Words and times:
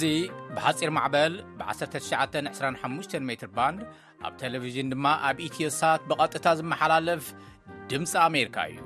እዚ 0.00 0.08
ብሓፂር 0.56 0.90
ማዕበል 0.96 1.32
ብ1925 1.58 3.14
ሜትር 3.28 3.48
ባንድ 3.56 3.80
ኣብ 4.26 4.34
ቴሌቭዥን 4.42 4.90
ድማ 4.92 5.06
ኣብ 5.30 5.36
ኢትዮ 5.46 5.68
ሳት 5.80 6.00
ብቐጥታ 6.12 6.46
ዝመሓላልፍ 6.60 7.24
ድምፂ 7.92 8.12
ኣሜሪካ 8.28 8.56
እዩ 8.70 8.76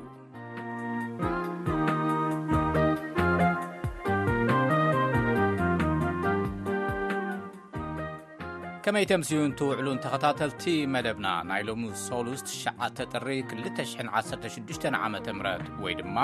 ከመይ 8.85 9.05
ተምስዩንትውዕሉ 9.11 9.89
ተኸታተልቲ 10.05 10.63
መደብና 10.93 11.27
ናይ 11.51 11.61
ሎ 11.67 11.71
39 11.99 13.03
ጥሪ 13.13 13.29
216ዓም 13.51 15.37
ወድማ 15.85 16.17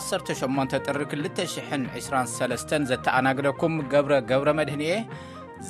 18 0.00 0.72
ጥሪ 0.88 1.00
223 1.28 2.74
ዘተኣናግደኩም 2.90 3.74
ገብረ 3.94 4.12
ገብረ 4.30 4.52
መድህን 4.58 4.82
እየ 4.88 4.96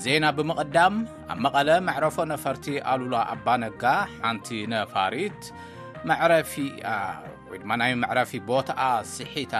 ዜና 0.02 0.24
ብምቕዳም 0.40 0.96
ኣብ 1.34 1.38
መቐለ 1.46 1.70
መዕረፎ 1.90 2.16
ነፈርቲ 2.32 2.66
ኣሉላ 2.94 3.14
ኣባነጋ 3.36 3.84
ሓንቲ 4.26 4.48
ነፋሪት 4.74 5.40
ወ 7.50 7.56
ይ 7.60 7.64
መዕረፊ 8.04 8.32
ቦታኣ 8.52 8.82
ስሒታ 9.14 9.56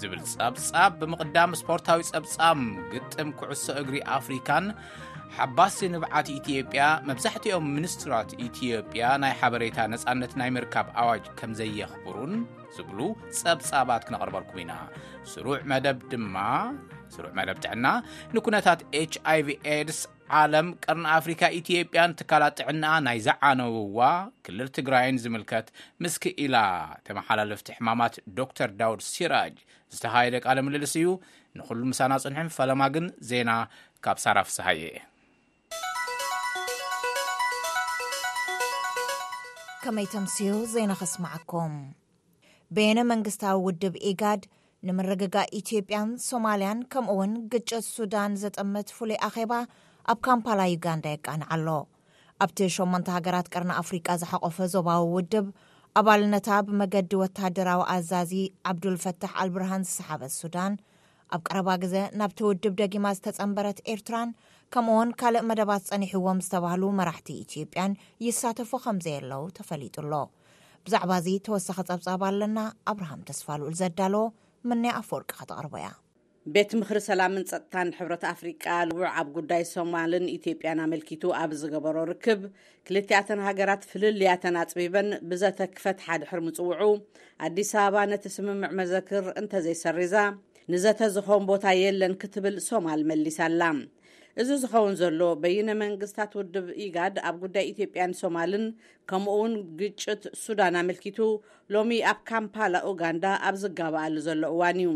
ዝብል 0.00 0.22
ፀብፃ 0.38 0.70
ብምቕዳም 0.98 1.52
ስፖርታዊ 1.62 2.00
ፀብፃም 2.14 2.60
ግጥም 2.94 3.28
ኩዕሶ 3.38 3.64
እግሪ 3.84 3.96
ኣፍሪካን 4.16 4.66
ሓባሲ 5.36 5.78
ንብዓት 5.94 6.28
ኢትዮጵያ 6.38 6.82
መብዛሕትኦም 7.08 7.66
ምኒስትራት 7.76 8.30
ኢትዮጵያ 8.46 9.02
ናይ 9.22 9.32
ሓበሬታ 9.40 9.78
ነፃነት 9.92 10.32
ናይ 10.40 10.48
ምርካብ 10.56 10.86
ኣዋጅ 11.00 11.24
ከምዘየኽብሩን 11.38 12.32
ዝብሉ 12.76 12.98
ፀብፃባት 13.40 14.02
ክነቕርበልኩም 14.06 14.58
ኢና 14.62 14.72
ስሩመደ 15.32 15.86
ድማስሩዕ 16.12 17.28
መደብ 17.38 17.58
ጥዕና 17.64 17.86
ንኩነታት 18.36 18.80
h 19.10 19.16
ኣይv 19.32 19.48
ኤድስ 19.76 20.00
ዓለም 20.40 20.66
ቀርኒ 20.84 21.04
ኣፍሪካ 21.18 21.42
ኢትዮጵያን 21.60 22.14
ትካላ 22.18 22.44
ጥዕና 22.60 22.84
ናይ 23.06 23.20
ዘዓነውዋ 23.28 24.00
ክልል 24.46 24.68
ትግራይን 24.78 25.20
ዝምልከት 25.24 25.68
ምስክ 26.06 26.26
ኢላ 26.46 26.56
ተመሓላለፍቲ 27.08 27.68
ሕማማት 27.78 28.16
ዶክተር 28.40 28.70
ዳውድ 28.80 29.02
ሲራጅ 29.12 29.56
ዝተካየደ 29.96 30.36
ቃል 30.46 30.60
ምልልስ 30.68 30.94
እዩ 31.02 31.08
ንኩሉ 31.60 31.80
ምሳና 31.92 32.12
ፅንሕን 32.26 32.52
ፈለማ 32.58 32.82
ግን 32.96 33.08
ዜና 33.32 33.50
ካብ 34.06 34.18
ሳራፍ 34.26 34.50
ስሃየ 34.58 34.84
ከመይ 39.84 40.06
ተምሲሉ 40.12 40.54
ዘይነኽስማዓኩም 40.72 41.74
ቤየነ 42.76 43.00
መንግስታዊ 43.10 43.54
ውድብ 43.66 43.94
ኢጋድ 44.10 44.42
ንምርግጋ 44.86 45.36
ኢትዮጵያን 45.60 46.10
ሶማልያን 46.26 46.80
ከምኡ 46.92 47.14
እውን 47.14 47.32
ግጭት 47.52 47.84
ሱዳን 47.96 48.32
ዘጠምት 48.42 48.90
ፍሉይ 48.96 49.18
ኣኼባ 49.28 49.52
ኣብ 50.12 50.18
ካምፓላ 50.26 50.60
ዩጋንዳ 50.72 51.06
ይቃንዓ 51.14 51.48
ኣሎ 51.56 51.66
ኣብቲ 52.46 52.58
8 52.76 53.10
ሃገራት 53.16 53.48
ቀርና 53.54 53.72
ኣፍሪቃ 53.82 54.06
ዝሓቆፈ 54.22 54.56
ዞባዊ 54.74 55.02
ውድብ 55.16 55.48
ኣባልነታ 56.00 56.48
ብመገዲ 56.66 57.12
ወተሃደራዊ 57.22 57.82
ኣዛዚ 57.94 58.34
ዓብዱልፈታሕ 58.72 59.32
ኣልብርሃን 59.44 59.86
ዝሰሓበ 59.88 60.22
ሱዳን 60.40 60.74
ኣብ 61.34 61.42
ቀረባ 61.48 61.70
ግዜ 61.82 61.96
ናብቲ 62.20 62.38
ውድብ 62.46 62.72
ደጊማ 62.80 63.06
ዝተፀንበረት 63.16 63.78
ኤርትራን 63.92 64.30
ከምኡ 64.74 64.94
ውን 64.98 65.10
ካልእ 65.20 65.44
መደባት 65.50 65.84
ፀኒሕዎም 65.90 66.38
ዝተባህሉ 66.46 66.82
መራሕቲ 66.98 67.28
ኢትዮጵያን 67.44 67.92
ይሳተፉ 68.26 68.70
ከምዘየኣለዉ 68.84 69.42
ተፈሊጡ 69.58 69.96
ኣሎ 70.04 70.12
ብዛዕባ 70.86 71.12
እዚ 71.20 71.28
ተወሳኺ 71.46 71.78
ፀብጻብ 71.90 72.22
ኣለና 72.30 72.58
ኣብርሃም 72.92 73.22
ተስፋልኡል 73.28 73.74
ዘዳለዎ 73.80 74.24
ምናይ 74.70 74.94
አፈርቂ 75.00 75.30
ከተቕርቦ 75.40 75.74
እያ 75.80 75.88
ቤት 76.54 76.70
ምክሪ 76.80 76.98
ሰላምን 77.08 77.44
ፀጥታን 77.50 77.88
ሕብረት 77.98 78.22
ኣፍሪቃ 78.34 78.64
ልውዕ 78.90 79.06
ኣብ 79.20 79.28
ጉዳይ 79.38 79.62
ሶማልን 79.72 80.26
ኢትዮጵያን 80.36 80.82
ኣመልኪቱ 80.84 81.22
ኣብ 81.40 81.50
ዝገበሮ 81.60 81.96
ርክብ 82.10 82.40
ክልቲኣተን 82.88 83.42
ሃገራት 83.48 83.82
ፍልልያተን 83.90 84.56
ኣፅቢበን 84.62 85.08
ብዘተክፈት 85.32 85.98
ሓድሕር 86.06 86.42
ምፅውዑ 86.46 86.90
ኣዲስ 87.48 87.72
ኣበባ 87.84 88.02
ነቲ 88.12 88.24
ስምምዕ 88.36 88.70
መዘክር 88.80 89.26
እንተዘይሰሪዛ 89.42 90.14
ንዘተ 90.72 91.00
ዝኸውን 91.14 91.44
ቦታ 91.50 91.66
የለን 91.82 92.12
ክትብል 92.22 92.56
ሶማል 92.66 93.00
መሊስላ 93.10 93.62
እዚ 94.40 94.48
ዝኸውን 94.62 94.92
ዘሎ 95.00 95.20
በይነ 95.42 95.70
መንግስትታት 95.82 96.32
ውድብ 96.38 96.66
ኢጋድ 96.84 97.16
ኣብ 97.28 97.36
ጉዳይ 97.44 97.64
ኢትዮጵያን 97.70 98.12
ሶማልን 98.20 98.64
ከምኡውን 99.10 99.54
ግጭት 99.80 100.22
ሱዳን 100.42 100.74
ኣምልኪቱ 100.80 101.18
ሎሚ 101.74 101.96
ኣብ 102.10 102.18
ካምፓላ 102.30 102.74
ኡጋንዳ 102.90 103.24
ኣብ 103.48 103.56
ዝገባኣሉ 103.62 104.14
ዘሎ 104.28 104.42
እዋን 104.54 104.78
እዩ 104.84 104.92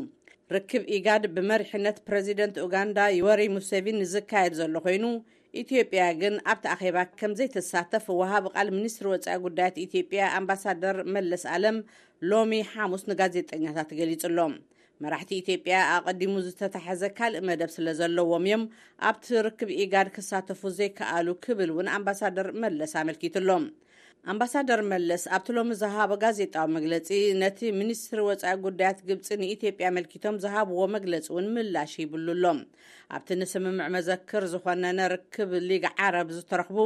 ርክብ 0.57 0.83
ኢጋድ 0.99 1.25
ብመሪሕነት 1.37 1.99
ፕረዚደንት 2.11 2.57
ኡጋንዳ 2.67 2.99
ዩወሬ 3.19 3.43
ሙሰቪን 3.57 3.99
ዝካየድ 4.15 4.55
ዘሎ 4.61 4.75
ኮይኑ 4.87 5.05
ኢትዮጵያ 5.63 6.05
ግን 6.21 6.35
ኣብቲ 6.53 6.65
ኣኼባ 6.75 6.97
ከምዘይተሳተፍ 7.23 8.07
ወሃብ 8.21 8.47
ቃል 8.55 8.71
ምኒስትሪ 8.77 9.07
ወፃኢ 9.15 9.35
ጉዳያት 9.49 9.77
ኢትዮጵያ 9.87 10.23
ኣምባሳደር 10.41 10.99
መለስ 11.17 11.45
ኣለም 11.57 11.77
ሎሚ 12.31 12.55
ሓሙስ 12.75 13.05
ንጋዜጠኛታት 13.11 13.91
ገሊፁሎም 14.03 14.55
መራሕቲ 15.03 15.31
ኢትዮ 15.41 15.57
ያ 15.75 15.79
ኣቐዲሙ 15.99 16.33
ዝተተሓዘ 16.47 17.03
ካልእ 17.19 17.41
መደብ 17.49 17.71
ስለ 17.77 17.87
ዘለዎም 18.01 18.45
እዮም 18.49 18.65
ኣብቲ 19.09 19.27
ርክብ 19.47 19.71
ኢጋድ 19.85 20.09
ክሳተፉ 20.17 20.61
ዘይከኣሉ 20.79 21.29
ክብል 21.45 21.71
እውን 21.75 21.89
ኣምባሳደር 21.97 22.49
መለስ 22.63 22.93
ኣመልኪትሎም 23.01 23.65
ኣምባሳደር 24.33 24.81
መለስ 24.93 25.23
ኣብቲ 25.37 25.49
ሎሚ 25.57 25.73
ዝሃቦ 25.83 26.13
ጋዜጣዊ 26.25 26.69
መግለፂ 26.77 27.09
ነቲ 27.43 27.59
ሚኒስትሪ 27.81 28.21
ወፃኢ 28.29 28.55
ጉዳያት 28.67 29.01
ግብፂ 29.09 29.27
ንኢትዮጵያ 29.43 29.89
መልኪቶም 29.97 30.37
ዝሃብዎ 30.45 30.81
መግለፂ 30.97 31.27
እውን 31.35 31.49
ምላሽ 31.57 31.93
ይብሉሎም 32.05 32.61
ኣብቲ 33.17 33.29
ንስምምዕ 33.43 33.89
መዘክር 33.97 34.45
ዝኮነነ 34.53 35.01
ርክብ 35.17 35.51
ሊግ 35.69 35.85
ዓረብ 36.01 36.31
ዝተረኽቡ 36.39 36.79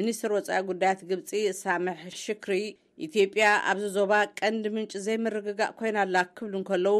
ሚኒስትሪ 0.00 0.32
ወፃኢ 0.40 0.60
ጉዳያት 0.72 1.02
ግብፂ 1.12 1.30
ሳምሕ 1.64 1.98
ሽክሪ 2.24 2.52
ኢትዮጵያ 3.06 3.46
ኣብዚ 3.70 3.84
ዞባ 3.96 4.12
ቀንዲ 4.38 4.64
ምንጭ 4.74 4.92
ዘይምርግጋእ 5.06 5.74
ኮይናላ 5.78 6.16
ክብሉንከለዉ 6.36 6.96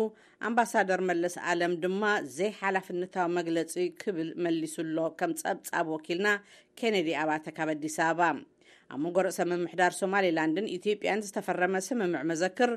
ኣምባሳደር 0.48 1.00
መለስ 1.08 1.34
ኣለም 1.50 1.72
ድማ 1.82 2.02
ዘይ 2.36 2.50
ሓላፍነታዊ 2.58 3.28
መግለፂ 3.38 3.74
ክብል 4.02 4.28
መሊሱሎ 4.44 4.98
ከም 5.20 5.32
ጸብጻብ 5.40 5.86
ወኪልና 5.94 6.28
ኬነዲ 6.80 7.08
ኣባተ 7.22 7.46
ካብ 7.56 7.70
ኣዲስ 7.74 7.96
ኣበባ 8.08 8.22
ኣብ 8.92 8.98
መጎረሰብ 9.06 9.46
ምምሕዳር 9.52 9.92
ሶማሌላንድን 10.00 10.70
ኢትዮጵያን 10.76 11.24
ዝተፈረመ 11.28 11.74
ስምምዕ 11.88 12.22
መዘክር 12.32 12.70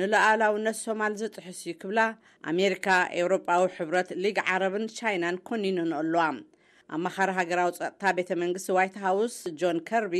ንለኣላውነት 0.00 0.78
ሶማል 0.86 1.14
ዘጥሕስ 1.22 1.60
እዩ 1.64 1.74
ክብላ 1.82 2.00
ኣሜሪካ 2.52 2.86
ኤውሮጳዊ 3.18 3.62
ሕብረት 3.78 4.10
ሊግ 4.24 4.38
ዓረብን 4.52 4.86
ቻይናን 4.98 5.38
ኮኒነኖ 5.50 5.92
ኣለዋ 6.02 6.22
ኣመኻሪ 6.96 7.30
ሃገራዊ 7.38 7.66
ፀጥታ 7.78 8.02
ቤተ 8.18 8.30
መንግስቲ 8.42 8.68
ዋይት 8.76 8.94
ሃውስ 9.02 9.34
ጆን 9.60 9.78
ከርቢ 9.88 10.14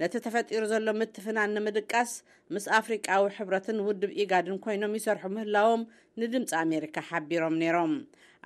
ነቲ 0.00 0.12
ተፈጢሩ 0.24 0.62
ዘሎ 0.72 0.88
ምትፍናን 1.00 1.54
ንምድቃስ 1.56 2.10
ምስ 2.54 2.64
ኣፍሪቃዊ 2.78 3.22
ሕብረትን 3.36 3.78
ውድብ 3.86 4.10
ኢጋድን 4.22 4.56
ኮይኖም 4.64 4.96
ይሰርሑ 4.98 5.24
ምህላዎም 5.36 5.82
ንድምፂ 6.22 6.48
ኣሜሪካ 6.64 6.96
ሓቢሮም 7.10 7.56
ነይሮም 7.62 7.94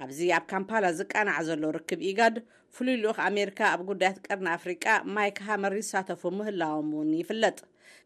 ኣብዚ 0.05 0.19
ኣብ 0.37 0.45
ካምፓላ 0.53 0.85
ዝቃናዓ 0.99 1.37
ዘሎ 1.49 1.63
ርክብ 1.79 2.01
ኢጋድ 2.11 2.37
ፍሉይ 2.77 2.97
ልኡኽ 3.03 3.19
ኣሜሪካ 3.31 3.61
ኣብ 3.73 3.83
ጉዳያት 3.91 4.17
ቀርኒ 4.27 4.47
ኣፍሪቃ 4.59 4.85
ማይ 5.17 5.31
ክሃመሪ 5.41 5.75
ይሳተፉ 5.83 6.23
ምህላዎም 6.39 6.89
እውን 6.97 7.11
ይፍለጥ 7.23 7.59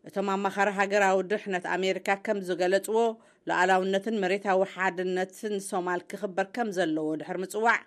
እቶም 0.08 0.28
ኣማኻሪ 0.36 0.68
ሃገራዊ 0.80 1.20
ድሕነት 1.30 1.64
ኣሜሪካ 1.76 2.08
ከምዝገለፅዎ 2.26 2.98
ላዓላውነትን 3.50 4.18
መሬታዊ 4.24 4.62
ሓድነትን 4.76 5.56
ሶማል 5.70 6.00
ክኽበር 6.10 6.48
ከም 6.56 6.68
ዘለዎ 6.78 7.06
ድሕር 7.20 7.38
ምፅዋዕ 7.44 7.78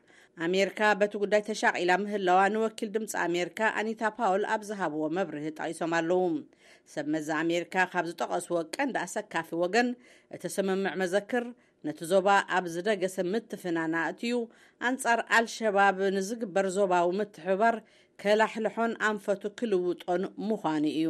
ኣሜሪካ 0.45 0.79
በቲ 0.99 1.13
ጉዳይ 1.23 1.41
ተሻቂላ 1.47 1.91
ምህላዋ 2.03 2.39
ንወኪል 2.53 2.89
ድምፂ 2.95 3.11
ኣሜሪካ 3.25 3.59
ኣኒታ 3.79 4.01
ፓወል 4.17 4.43
ኣብ 4.53 4.61
ዝሃብዎ 4.69 5.03
መብርህ 5.17 5.45
ጠቂሶም 5.57 5.91
ኣለዉ 5.99 6.23
ሰብ 6.93 7.05
መዚ 7.13 7.27
ኣሜሪካ 7.43 7.75
ካብ 7.91 8.05
ዝጠቐስዎ 8.09 8.53
ቀንዲ 8.75 8.95
ኣሰካፊ 9.03 9.49
ወገን 9.63 9.89
እቲ 10.35 10.43
ስምምዕ 10.55 10.93
መዘክር 11.01 11.45
ነቲ 11.87 11.99
ዞባ 12.11 12.27
ኣብ 12.57 12.65
ዝደገሰ 12.75 13.15
ምትፍናና 13.33 13.93
እትዩ 14.13 14.33
ኣንጻር 14.89 15.21
አልሸባብ 15.39 15.99
ንዝግበር 16.17 16.67
ዞባዊ 16.77 17.07
ምትሕባር 17.19 17.77
ከላሕልሖን 18.23 18.93
ኣንፈቱ 19.09 19.43
ክልውጦን 19.61 20.25
ምዃኑ 20.49 20.83
እዩ 20.99 21.09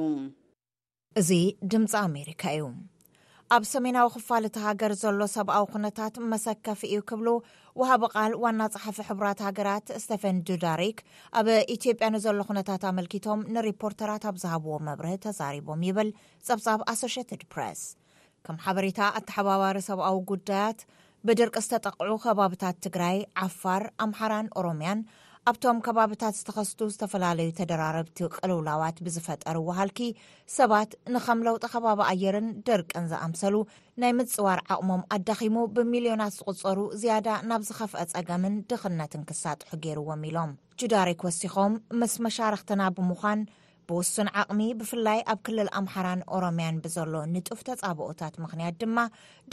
እዚ 1.21 1.31
ድምፂ 1.71 1.93
ኣሜሪካ 2.07 2.43
እዩ 2.57 2.63
ኣብ 3.55 3.63
ሰሜናዊ 3.71 4.07
ክፋል 4.13 4.43
እቲ 4.47 4.57
ሃገር 4.65 4.91
ዘሎ 4.99 5.23
ሰብኣዊ 5.33 5.63
ኩነታት 5.71 6.15
መሰከፊ 6.31 6.81
እዩ 6.89 6.99
ክብሉ 7.09 7.27
ወሃቢ 7.79 8.03
ቃል 8.13 8.33
ዋና 8.43 8.61
ፀሓፊ 8.75 8.97
ሕቡራት 9.07 9.39
ሃገራት 9.45 9.87
ስተፈን 10.03 10.37
ዱዳሪክ 10.49 10.97
ኣብ 11.39 11.47
ኢትዮጵያ 11.75 12.07
ንዘሎ 12.15 12.37
ኩነታት 12.49 12.83
ኣመልኪቶም 12.91 13.41
ንሪፖርተራት 13.55 14.25
ኣብ 14.29 14.35
ዝሃብዎ 14.43 14.75
መብርህ 14.87 15.15
ተዛሪቦም 15.25 15.81
ይብል 15.89 16.11
ፀብፃብ 16.49 16.79
ኣሶሽትድ 16.93 17.43
ፕርስ 17.55 17.81
ከም 18.47 18.59
ሓበሬታ 18.67 18.99
ኣተሓባባሪ 19.19 19.77
ሰብኣዊ 19.89 20.17
ጉዳያት 20.31 20.79
ብድርቂ 21.29 21.55
ዝተጠቅዑ 21.67 22.11
ከባብታት 22.27 22.77
ትግራይ 22.87 23.19
ዓፋር 23.47 23.81
ኣምሓራን 24.05 24.47
ኦሮምያን 24.61 25.01
ኣብቶም 25.49 25.77
ከባብታት 25.85 26.35
ዝተኸስዱ 26.39 26.79
ዝተፈላለዩ 26.93 27.47
ተደራረብቲ 27.59 28.17
ቅልውላዋት 28.37 28.97
ብዝፈጠሩ 29.05 29.55
ወሃልኪ 29.67 29.99
ሰባት 30.55 30.91
ንከም 31.13 31.39
ለውጢ 31.47 31.63
ከባቢ 31.73 31.99
ኣየርን 32.11 32.47
ድርቀን 32.67 33.07
ዝኣምሰሉ 33.11 33.55
ናይ 34.03 34.11
ምፅዋር 34.17 34.59
ዓቕሞም 34.75 35.01
ኣዳኺሙ 35.17 35.55
ብሚልዮናት 35.77 36.35
ዝቕፀሩ 36.37 36.79
ዝያዳ 37.03 37.27
ናብ 37.51 37.63
ዝኸፍአ 37.69 38.05
ፀገምን 38.13 38.55
ድኽነትን 38.71 39.23
ክሳጥሑ 39.29 39.71
ገይርዎም 39.85 40.25
ኢሎም 40.31 40.51
ጁዳሪክ 40.83 41.23
ወሲኮም 41.27 41.73
ምስ 42.01 42.13
መሻርክትና 42.25 42.83
ብምዃን 42.97 43.41
ብውሱን 43.89 44.29
ዓቕሚ 44.41 44.59
ብፍላይ 44.81 45.19
ኣብ 45.33 45.39
ክልል 45.47 45.71
ኣምሓራን 45.79 46.21
ኦሮምያን 46.37 46.81
ብዘሎ 46.85 47.13
ንጡፍ 47.35 47.61
ተፃብኦታት 47.69 48.35
ምክንያት 48.45 48.77
ድማ 48.83 48.97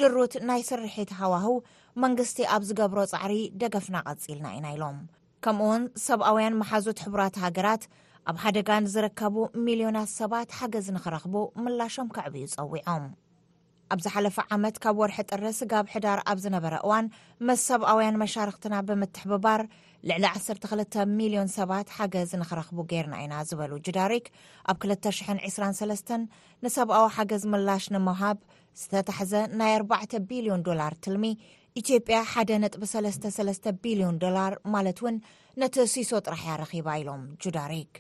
ድሩት 0.00 0.36
ናይ 0.50 0.62
ስርሒት 0.70 1.12
ሃዋህው 1.22 1.56
መንግስቲ 2.04 2.40
ኣብ 2.56 2.62
ዝገብሮ 2.70 3.00
ፃዕሪ 3.14 3.34
ደገፍና 3.64 3.96
ቐፂልና 4.10 4.48
ኢና 4.58 4.66
ኢሎም 4.76 4.98
ከምኡ 5.44 5.64
እውን 5.66 5.82
ሰብኣውያን 6.06 6.58
መሓዙት 6.60 7.02
ሕቡራት 7.04 7.34
ሃገራት 7.44 7.82
ኣብ 8.30 8.36
ሓደጋ 8.44 8.70
ንዝርከቡ 8.84 9.36
ሚልዮናት 9.66 10.08
ሰባት 10.18 10.48
ሓገዝ 10.58 10.86
ንኽረኽቡ 10.96 11.34
ምላሾም 11.64 12.08
ክዕብዩ 12.16 12.44
ፀዊዖም 12.54 13.04
ኣብ 13.94 14.00
ዝሓለፈ 14.04 14.36
ዓመት 14.54 14.76
ካብ 14.84 14.96
ወርሒ 15.02 15.18
ጥሪ 15.32 15.44
ስጋብ 15.58 15.86
ሕዳር 15.92 16.18
ኣብ 16.30 16.38
ዝነበረ 16.44 16.74
እዋን 16.86 17.06
መስ 17.48 17.60
ሰብኣውያን 17.70 18.18
መሻርክትና 18.22 18.74
ብምትሕብባር 18.88 19.62
ልዕሊ 20.08 20.24
12 20.34 20.98
ሚሊዮን 21.20 21.48
ሰባት 21.58 21.88
ሓገዝ 21.98 22.32
ንኽረኽቡ 22.42 22.78
ገርና 22.90 23.14
ኢና 23.26 23.34
ዝበሉ 23.50 23.72
ጅዳሪክ 23.86 24.26
ኣብ 24.72 24.76
2023 24.90 26.12
ንሰብኣዊ 26.66 27.06
ሓገዝ 27.16 27.44
ምላሽ 27.54 27.86
ንምውሃብ 27.94 28.38
ዝተታሕዘ 28.82 29.32
ናይ 29.60 29.72
4 29.86 30.20
ቢልዮን 30.28 30.64
ዶላር 30.68 30.92
ትልሚ 31.06 31.22
ኢትዮጵያ 31.78 32.18
ሓደ 32.30 32.50
ነጥቢ 32.62 32.82
3ለስ3ስ 32.92 33.58
ቢልዮን 33.82 34.16
ዶላር 34.22 34.52
ማለት 34.74 34.98
እውን 35.02 35.16
ነቲ 35.62 35.74
እሲሶ 35.86 36.10
ጥራሕ 36.26 36.40
ያ 36.50 36.54
ረኺባ 36.60 36.86
ኢሎም 37.00 37.20
ጁዳሪክ 37.42 37.90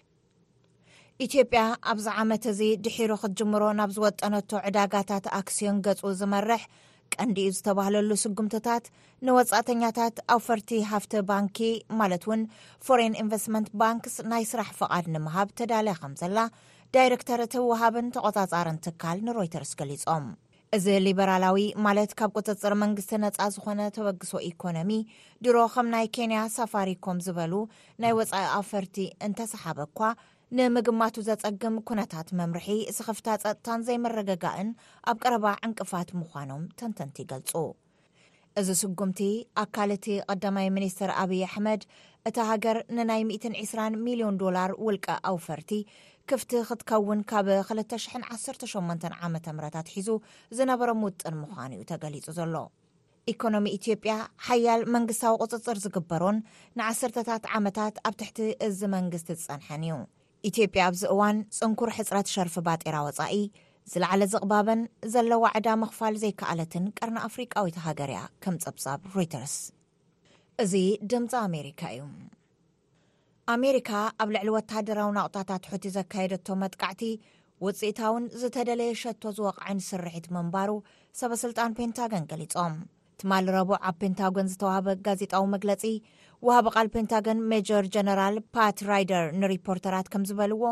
ኢትዮጵያ 1.26 1.60
ኣብዚ 1.92 2.06
ዓመት 2.22 2.44
እዚ 2.52 2.60
ድሒሮ 2.84 3.12
ክትጅምሮ 3.24 3.62
ናብ 3.80 3.90
ዝወጠነቶ 3.96 4.50
ዕዳጋታት 4.70 5.26
ኣክስዮን 5.38 5.78
ገፁ 5.86 6.02
ዝመርሕ 6.20 6.62
ቀንዲኡ 7.16 7.50
ዝተባህለሉ 7.58 8.10
ስጉምትታት 8.24 8.86
ንወፃእተኛታት 9.26 10.16
ኣው 10.34 10.40
ፈርቲ 10.48 10.70
ሃፍቲ 10.94 11.14
ባንኪ 11.30 11.60
ማለት 12.02 12.26
እውን 12.28 12.42
ፎሬን 12.88 13.16
ኢንቨስትመንት 13.22 13.70
ባንክስ 13.82 14.16
ናይ 14.32 14.46
ስራሕ 14.52 14.70
ፍቓድ 14.80 15.06
ንምሃብ 15.16 15.50
ተዳልያ 15.60 15.94
ከም 16.02 16.12
ዘላ 16.22 16.38
ዳይረክተር 16.96 17.40
እቲ 17.46 17.54
ውሃብን 17.70 18.12
ተቆፃፃርን 18.18 18.80
ትካል 18.86 19.18
ንሮይተርስ 19.28 19.72
ገሊፆም 19.80 20.26
እዚ 20.76 20.86
ሊበራላዊ 21.04 21.58
ማለት 21.84 22.10
ካብ 22.18 22.30
ቅፅፅር 22.38 22.72
መንግስቲ 22.80 23.12
ነፃ 23.22 23.36
ዝኾነ 23.54 23.80
ተበግሶ 23.96 24.32
ኢኮኖሚ 24.48 24.90
ድሮ 25.44 25.56
ከም 25.74 25.86
ናይ 25.94 26.06
ኬንያ 26.16 26.40
ሳፋሪኮም 26.56 27.18
ዝበሉ 27.26 27.52
ናይ 28.04 28.12
ወፃኢ 28.18 28.42
ኣውፈርቲ 28.58 28.96
እንተሰሓበ 29.28 29.78
ኳ 30.00 30.10
ንምግማቱ 30.58 31.16
ዘፀግም 31.28 31.74
ኩነታት 31.90 32.28
መምርሒ 32.40 32.68
ስኽፍታ 32.96 33.28
ፀጥታን 33.44 33.80
ዘይመረገጋእን 33.88 34.68
ኣብ 35.12 35.16
ቀረባ 35.24 35.46
ዕንቅፋት 35.68 36.10
ምኳኖም 36.20 36.62
ተንተንቲ 36.80 37.16
ይገልፁ 37.24 37.52
እዚ 38.60 38.68
ስጉምቲ 38.82 39.20
ኣካልእቲ 39.64 40.06
ቀዳማይ 40.30 40.68
ሚኒስትር 40.76 41.10
ኣብዪ 41.22 41.40
ኣሕመድ 41.48 41.82
እቲ 42.28 42.36
ሃገር 42.50 42.78
ንናይ 42.96 43.20
120 43.32 43.90
ሚልዮን 44.06 44.38
ዶላር 44.44 44.70
ውልቀ 44.84 45.06
ኣውፈርቲ 45.30 45.72
ክፍቲ 46.30 46.52
ክትከውን 46.68 47.20
ካብ 47.30 47.46
218 47.76 49.06
ዓመ 49.26 49.34
ምታት 49.60 49.88
ሒዙ 49.94 50.08
ዝነበሮም 50.56 51.00
ውጥን 51.06 51.34
ምኳኑ 51.42 51.70
እዩ 51.78 51.84
ተገሊፁ 51.90 52.26
ዘሎ 52.38 52.54
ኢኮኖሚ 53.32 53.66
ኢትዮጵያ 53.78 54.12
ሓያል 54.46 54.82
መንግስታዊ 54.94 55.34
ቅፅፅር 55.42 55.78
ዝግበሩን 55.84 56.36
ንዓሰርታት 56.80 57.44
ዓመታት 57.58 57.94
ኣብ 58.08 58.14
ትሕቲ 58.20 58.38
እዚ 58.68 58.80
መንግስቲ 58.96 59.28
ዝፀንሐን 59.40 59.82
እዩ 59.88 59.96
ኢትዮጵያ 60.50 60.82
ኣብዚ 60.90 61.02
እዋን 61.14 61.38
ፅንኩር 61.58 61.92
ሕፅረት 61.98 62.28
ሸርፊ 62.34 62.56
ባጢራ 62.68 62.96
ወፃኢ 63.06 63.42
ዝለዕለ 63.92 64.22
ዝቕባበን 64.32 64.82
ዘለዋዕዳ 65.14 65.68
መኽፋል 65.84 66.16
ዘይከኣለትን 66.24 66.86
ቀርና 66.98 67.18
ኣፍሪቃዊት 67.28 67.78
ሃገር 67.86 68.12
እያ 68.16 68.22
ከም 68.44 68.56
ፀብፃብ 68.66 69.00
ሮይተርስ 69.16 69.56
እዚ 70.64 70.74
ድምፂ 71.14 71.32
ኣሜሪካ 71.48 71.80
እዩ 71.96 72.02
ኣሜሪካ 73.52 73.90
ኣብ 74.22 74.28
ልዕሊ 74.34 74.48
ወተደራዊ 74.54 75.10
ናቑጣታት 75.18 75.68
ሑቲ 75.72 75.84
ዘካየደቶ 75.94 76.46
መጥቃዕቲ 76.62 77.02
ውፅኢታውን 77.64 78.24
ዝተደለየ 78.40 78.96
ሸቶ 79.02 79.22
ዝወቕዐን 79.36 79.78
ስርሒት 79.86 80.26
ምንባሩ 80.36 80.70
ሰበ 81.20 81.32
ስልጣን 81.44 81.74
ፔንታጋን 81.78 82.26
ገሊፆም 82.32 82.74
ትማል 83.22 83.48
ረቡዕ 83.56 83.78
ኣብ 83.90 83.96
ፔንታጎን 84.02 84.50
ዝተዋህበ 84.52 84.88
ጋዜጣዊ 85.06 85.46
መግለፂ 85.54 85.84
ወሃበ 86.48 86.66
ቓል 86.76 86.90
ፔንታጋን 86.98 87.42
ሜጆር 87.54 87.86
ጀነራል 87.96 88.36
ፓት 88.56 88.82
ራይደር 88.92 89.26
ንሪፖርተራት 89.42 90.10
ከም 90.14 90.26
ዝበልዎ 90.30 90.62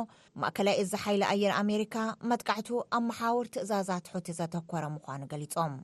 ማእከላይ 0.43 0.77
እዚ 0.85 0.93
ሓይሊ 1.05 1.23
ኣየር 1.35 1.55
ኣሜሪካ 1.65 1.97
መጥቃዕት 2.33 2.69
ኣብ 2.99 3.03
መሓውር 3.11 3.49
ትእዛዛት 3.57 4.13
ሑቲ 4.17 4.29
ዘተኮረ 4.43 4.85
ምኳኑ 4.97 5.23
ገሊፆም 5.35 5.75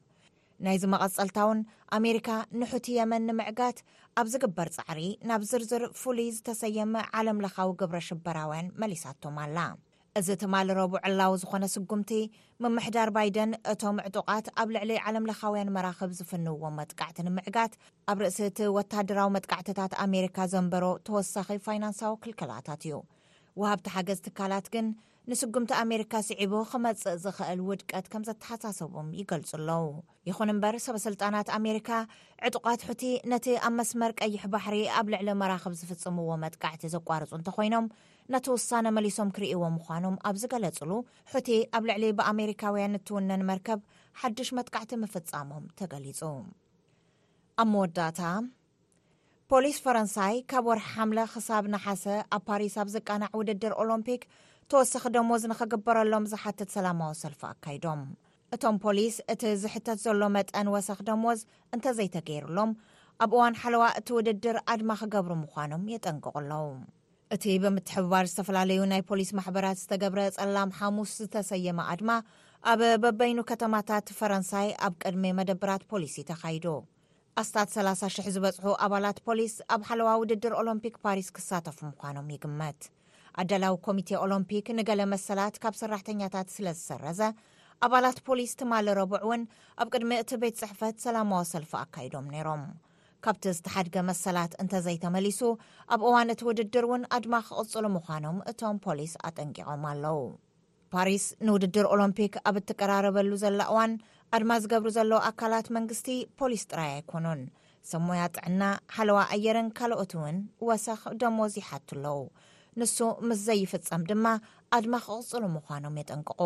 ናይዚ 0.67 0.85
መቐፀልታ 0.93 1.39
ውን 1.51 1.61
ኣሜሪካ 1.97 2.29
ንሑቲ 2.59 2.87
የመን 2.99 3.25
ንምዕጋት 3.29 3.79
ኣብ 4.21 4.27
ዝግበር 4.33 4.69
ፃዕሪ 4.77 5.01
ናብ 5.29 5.43
ዝርዝር 5.51 5.83
ፍሉይ 6.01 6.29
ዝተሰየመ 6.37 6.95
ዓለም 7.21 7.41
ለኻዊ 7.45 7.71
ግብረ 7.81 7.99
ሽበራውያን 8.09 8.71
መሊሳቶም 8.83 9.37
ኣላ 9.45 9.57
እዚ 10.19 10.29
ትማል 10.43 10.69
ረቡ 10.79 10.93
ዕላዊ 11.09 11.35
ዝኾነ 11.43 11.65
ስጉምቲ 11.75 12.11
ምምሕዳር 12.63 13.11
ባይደን 13.17 13.53
እቶም 13.73 13.99
ዕጡቓት 14.09 14.47
ኣብ 14.63 14.69
ልዕሊ 14.77 14.91
ዓለምለኻውያን 15.09 15.73
መራኽብ 15.77 16.11
ዝፍንዎም 16.19 16.75
መጥቃዕቲ 16.81 17.19
ንምዕጋት 17.29 17.75
ኣብ 18.13 18.19
ርእሲ 18.25 18.41
እቲ 18.51 18.59
ወተደራዊ 18.79 19.31
መጥቃዕትታት 19.37 19.95
ኣሜሪካ 20.07 20.37
ዘንበሮ 20.55 20.85
ተወሳኺ 21.09 21.49
ፋይናንሳዊ 21.67 22.15
ክልክላታት 22.25 22.85
እዩ 22.89 22.99
ወሃብቲ 23.63 23.89
ሓገዝ 23.97 24.21
ትካላት 24.29 24.69
ግን 24.77 24.87
ንስጉምቲ 25.31 25.71
ኣሜሪካ 25.83 26.15
ስዒቡ 26.29 26.53
ክመፅእ 26.71 27.19
ዝኽእል 27.25 27.61
ውድቀት 27.67 28.07
ከም 28.13 28.23
ዘተሓሳሰቦም 28.29 29.09
ይገልፁ 29.19 29.51
ኣለዉ 29.59 29.85
ይኹን 30.29 30.51
እምበር 30.55 30.77
ሰበስልጣናት 30.87 31.49
ኣሜሪካ 31.59 31.91
ዕጡቃት 32.49 32.83
ሑቲ 32.89 33.03
ነቲ 33.33 33.47
ኣብ 33.69 33.75
መስመር 33.81 34.13
ቀይሕ 34.21 34.43
ባሕሪ 34.55 34.77
ኣብ 35.01 35.07
ልዕሊ 35.15 35.29
መራኽብ 35.43 35.75
ዝፍፅምዎ 35.81 36.31
መጥካዕቲ 36.47 36.85
ዘቋርፁ 36.97 37.31
እንተኮይኖም 37.39 37.87
ነቲ 38.35 38.47
ውሳነ 38.55 38.87
መሊሶም 38.99 39.31
ክርእይዎ 39.39 39.63
ምኳኖም 39.77 40.17
ኣብ 40.31 40.35
ዝገለፅሉ 40.43 40.91
ሑቲ 41.35 41.49
ኣብ 41.79 41.85
ልዕሊ 41.91 42.05
ብኣሜሪካውያን 42.21 42.99
እትውነን 43.01 43.47
መርከብ 43.53 43.81
ሓዱሽ 44.23 44.51
መጥካዕቲ 44.61 44.93
ምፍፃሞም 45.05 45.65
ተገሊፁ 45.81 46.21
ኣብ 47.63 47.69
መወዳእታ 47.75 48.21
ፖሊስ 49.53 49.79
ፈረንሳይ 49.85 50.35
ካብ 50.51 50.67
ወርሒ 50.71 50.83
ሓምለ 50.97 51.19
ክሳብ 51.33 51.65
ናሓሰ 51.73 52.05
ኣብ 52.35 52.43
ፓሪስ 52.51 52.75
ኣብ 52.83 52.89
ዘቃናዕ 52.97 53.33
ውድድር 53.41 53.73
ኦሎምፒክ 53.83 54.23
ተወሳኺ 54.71 55.05
ደመዝ 55.15 55.43
ንኸግበረሎም 55.51 56.29
ዝሓትት 56.33 56.71
ሰላማዊ 56.77 57.13
ሰልፊ 57.23 57.41
ኣካይዶም 57.53 58.01
እቶም 58.55 58.77
ፖሊስ 58.85 59.15
እቲ 59.33 59.43
ዝሕተት 59.63 59.99
ዘሎ 60.05 60.23
መጠን 60.37 60.69
ወሰኺ 60.75 60.99
ደመዝ 61.09 61.41
እንተዘይተገይሩሎም 61.75 62.71
ኣብ 63.25 63.33
እዋን 63.37 63.55
ሓለዋ 63.63 63.85
እቲ 63.99 64.09
ውድድር 64.17 64.57
ኣድማ 64.75 64.91
ክገብሩ 65.01 65.33
ምኳኖም 65.43 65.85
የጠንቅቑ 65.95 66.35
ኣለዉ 66.43 66.67
እቲ 67.35 67.45
ብምትሕብባር 67.65 68.25
ዝተፈላለዩ 68.31 68.79
ናይ 68.93 69.03
ፖሊስ 69.11 69.31
ማሕበራት 69.39 69.79
ዝተገብረ 69.83 70.21
ጸላም 70.37 70.73
ሓሙስ 70.79 71.13
ዝተሰየመ 71.23 71.79
ኣድማ 71.93 72.11
ኣብ 72.73 72.81
በበይኑ 73.03 73.39
ከተማታት 73.51 74.13
ፈረንሳይ 74.19 74.69
ኣብ 74.87 74.95
ቅድሚ 75.03 75.25
መደብራት 75.39 75.85
ፖሊሲ 75.93 76.17
ተኻይዱ 76.31 76.67
ኣስታት 77.41 77.69
300 77.79 78.33
ዝበፅሑ 78.35 78.67
ኣባላት 78.87 79.19
ፖሊስ 79.27 79.55
ኣብ 79.77 79.83
ሓለዋ 79.91 80.11
ውድድር 80.23 80.55
ኦሎምፒክ 80.63 80.97
ፓሪስ 81.07 81.29
ክሳተፉ 81.39 81.79
ምኳኖም 81.93 82.29
ይግመት 82.37 82.81
ኣዳላዊ 83.41 83.75
ኮሚቴ 83.87 84.09
ኦሎምፒክ 84.25 84.67
ንገለ 84.79 85.03
መሰላት 85.13 85.55
ካብ 85.63 85.75
ሰራሕተኛታት 85.83 86.49
ስለ 86.55 86.67
ዝሰረዘ 86.79 87.21
ኣባላት 87.87 88.19
ፖሊስ 88.27 88.51
ትማል 88.61 88.87
ረቡዕ 88.99 89.19
እውን 89.27 89.43
ኣብ 89.83 89.89
ቅድሚ 89.93 90.11
እቲ 90.23 90.31
ቤት 90.43 90.57
ፅሕፈት 90.63 90.97
ሰላማዊ 91.05 91.45
ሰልፊ 91.53 91.73
ኣካይዶም 91.83 92.27
ነይሮም 92.35 92.63
ካብቲ 93.25 93.45
ዝተሓድገ 93.57 93.97
መሰላት 94.11 94.53
እንተዘይተመሊሱ 94.63 95.41
ኣብ 95.95 96.01
እዋን 96.09 96.31
እቲ 96.35 96.41
ውድድር 96.49 96.85
እውን 96.89 97.03
ኣድማ 97.17 97.35
ክቕፅሉ 97.49 97.85
ምዃኖም 97.97 98.39
እቶም 98.51 98.79
ፖሊስ 98.87 99.13
ኣጠንቂቖም 99.29 99.83
ኣለው 99.93 100.21
ፓሪስ 100.95 101.25
ንውድድር 101.47 101.87
ኦሎምፒክ 101.95 102.33
ኣብ 102.51 102.57
እትቀራረበሉ 102.63 103.33
ዘላ 103.45 103.61
እዋን 103.73 103.93
ኣድማ 104.37 104.53
ዝገብሩ 104.63 104.89
ዘሎዉ 104.99 105.15
ኣካላት 105.31 105.67
መንግስቲ 105.79 106.09
ፖሊስ 106.41 106.65
ጥራይ 106.73 106.91
ኣይኮኑን 106.97 107.41
ሰሙያ 107.93 108.23
ጥዕና 108.37 108.63
ሓለዋ 108.97 109.21
ኣየርን 109.35 109.69
ካልኦት 109.79 110.13
እውን 110.19 110.37
ወሳኽ 110.71 111.03
ደሞዝ 111.23 111.55
ይሓት 111.61 111.89
ኣለዉ 111.97 112.21
ንሱ 112.81 112.97
ምስ 113.29 113.39
ዘይፍጸም 113.47 114.03
ድማ 114.11 114.27
ኣድማ 114.77 114.95
ክቕጽሉ 115.07 115.43
ምዃኖም 115.57 115.97
የጠንቅቑ 116.01 116.41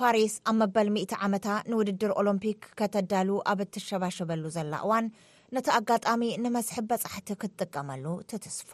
ፓሪስ 0.00 0.34
ኣብ 0.50 0.56
መበል 0.60 0.88
100 0.96 1.18
ዓመታ 1.26 1.46
ንውድድር 1.70 2.12
ኦሎምፒክ 2.20 2.60
ከተዳሉ 2.80 3.30
ኣብ 3.52 3.60
እትሸባሸበሉ 3.64 4.44
ዘላ 4.56 4.74
እዋን 4.86 5.08
ነቲ 5.56 5.66
ኣጋጣሚ 5.78 6.22
ንመስሕብ 6.44 6.86
በጻሕቲ 6.92 7.28
ክትጥቀመሉ 7.44 8.04
ትትስፎ 8.32 8.72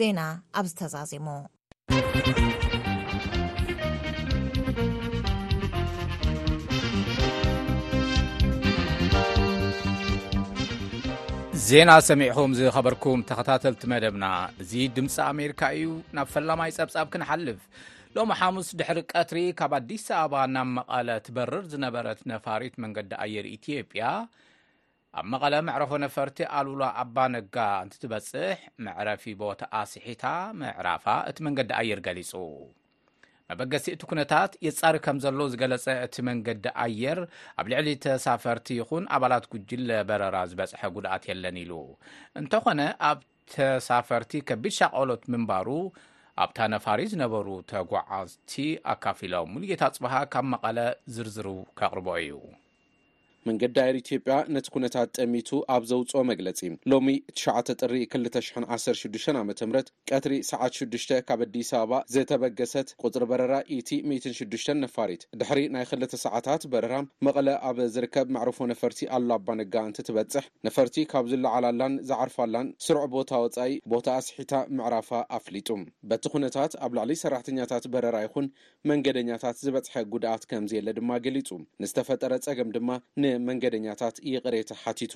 ዜና 0.00 0.20
ኣብ 0.60 0.66
ዝተዛዚሙ 0.72 1.26
ዜና 11.72 11.92
ሰሚዕኩም 12.06 12.52
ዝኸበርኩም 12.58 13.20
ተኸታተልቲ 13.28 13.82
መደብና 13.92 14.26
እዚ 14.62 14.72
ድምፂ 14.96 15.14
ኣሜሪካ 15.32 15.60
እዩ 15.76 15.84
ናብ 16.16 16.26
ፈላማይ 16.32 16.70
ፀብፃብ 16.78 17.06
ክንሓልፍ 17.12 17.60
ሎሚ 18.16 18.30
ሓሙስ 18.40 18.68
ድሕሪ 18.80 18.98
ቀትሪ 19.12 19.38
ካብ 19.60 19.72
ኣዲስ 19.78 20.04
ኣበባ 20.18 20.34
ናብ 20.56 20.66
መቐለ 20.78 21.08
ትበርር 21.28 21.62
ዝነበረት 21.74 22.20
ነፋሪት 22.32 22.74
መንገዲ 22.84 23.12
ኣየር 23.24 23.46
ኢትዮጵያ 23.54 24.06
ኣብ 25.20 25.26
መቐለ 25.34 25.54
መዕረፎ 25.70 25.92
ነፈርቲ 26.04 26.40
ኣልላ 26.60 26.82
ኣባ 27.04 27.16
ነጋ 27.36 27.56
እንትትበፅሕ 27.86 28.58
መዕረፊ 28.88 29.24
ቦታ 29.44 29.60
ኣስሒታ 29.82 30.24
መዕራፋ 30.62 31.06
እቲ 31.32 31.38
መንገዲ 31.48 31.72
ኣየር 31.80 32.02
ገሊፁ 32.08 32.32
መበገሲ 33.50 33.84
እቲ 33.94 34.02
ኩነታት 34.10 34.52
የፃሪ 34.66 34.96
ከም 35.06 35.16
ዘሎ 35.24 35.38
ዝገለፀ 35.52 35.86
እቲ 36.06 36.16
መንገዲ 36.28 36.64
ኣየር 36.84 37.18
ኣብ 37.60 37.66
ልዕሊ 37.72 37.88
ተሳፈርቲ 38.04 38.66
ይኹን 38.80 39.04
ኣባላት 39.16 39.44
ጉጅለ 39.54 39.88
በረራ 40.08 40.36
ዝበፅሐ 40.52 40.82
ጉድኣት 40.96 41.24
የለን 41.30 41.56
ኢሉ 41.64 41.72
እንተኾነ 42.40 42.80
ኣብ 43.10 43.20
ተሳፈርቲ 43.56 44.32
ከቢድ 44.50 44.74
ሻቀሎት 44.80 45.24
ምንባሩ 45.34 45.68
ኣብታ 46.42 46.58
ነፋሪ 46.74 47.00
ዝነበሩ 47.12 47.48
ተጓዓዝቲ 47.72 48.52
ኣካፊ 48.94 49.18
ሎም 49.34 49.50
ሙልጌታ 49.56 49.82
ፅበሃ 49.98 50.14
ካብ 50.34 50.46
መቐለ 50.54 50.78
ዝርዝሩ 51.16 51.48
ካቕርቦ 51.80 52.06
እዩ 52.24 52.34
መንገድዳየር 53.48 53.96
ኢትዮጵያ 54.02 54.34
ነቲ 54.56 54.66
ኩነታት 54.74 55.08
ጠሚቱ 55.18 55.48
ኣብ 55.74 55.82
ዘውፅኦ 55.90 56.20
መግለፂ 56.30 56.60
ሎሚ 56.92 57.14
9ጥ216 57.42 59.38
ዓም 59.40 59.48
ቀትሪ 60.10 60.32
ሰዓት6ሽ 60.50 61.06
ካብ 61.28 61.40
ኣዲስ 61.46 61.70
ኣበባ 61.78 61.98
ዘተበገሰት 62.16 62.88
ቁፅሪ 63.06 63.24
በረራ 63.30 63.54
ኢቲ 63.78 63.90
16 64.12 64.70
ነፋሪት 64.84 65.22
ድሕሪ 65.40 65.58
ናይ 65.76 65.84
2ልተ 65.94 66.14
ሰዓታት 66.24 66.62
በረራ 66.74 66.94
መቐለ 67.28 67.48
ኣብ 67.70 67.78
ዝርከብ 67.94 68.28
ማዕርፎ 68.36 68.58
ነፈርቲ 68.72 69.00
ኣላ 69.18 69.30
ኣባነጋ 69.40 69.74
እንትትበፅሕ 69.88 70.46
ነፈርቲ 70.68 70.96
ካብ 71.14 71.26
ዝለዓላላን 71.32 71.96
ዝዓርፋላን 72.10 72.68
ስርዕ 72.86 73.02
ቦታ 73.16 73.30
ወፃኢ 73.46 73.74
ቦታ 73.94 74.06
ኣስሒታ 74.20 74.54
ምዕራፋ 74.76 75.10
ኣፍሊጡ 75.40 75.68
በቲ 76.10 76.24
ኩነታት 76.36 76.72
ኣብ 76.84 76.92
ላዕሊ 76.98 77.12
ሰራሕተኛታት 77.24 77.84
በረራ 77.92 78.16
ይኹን 78.26 78.46
መንገደኛታት 78.92 79.56
ዝበፅሐ 79.66 79.94
ጉድኣት 80.14 80.42
ከምዝየለ 80.52 80.88
ድማ 81.00 81.10
ገሊፁ 81.26 81.48
ንዝተፈጠረ 81.82 82.32
ፀገም 82.48 82.70
ድማ 82.78 82.88
መንገደኛታት 83.48 84.16
ይቅሬታ 84.32 84.70
ሓቲቱ 84.82 85.14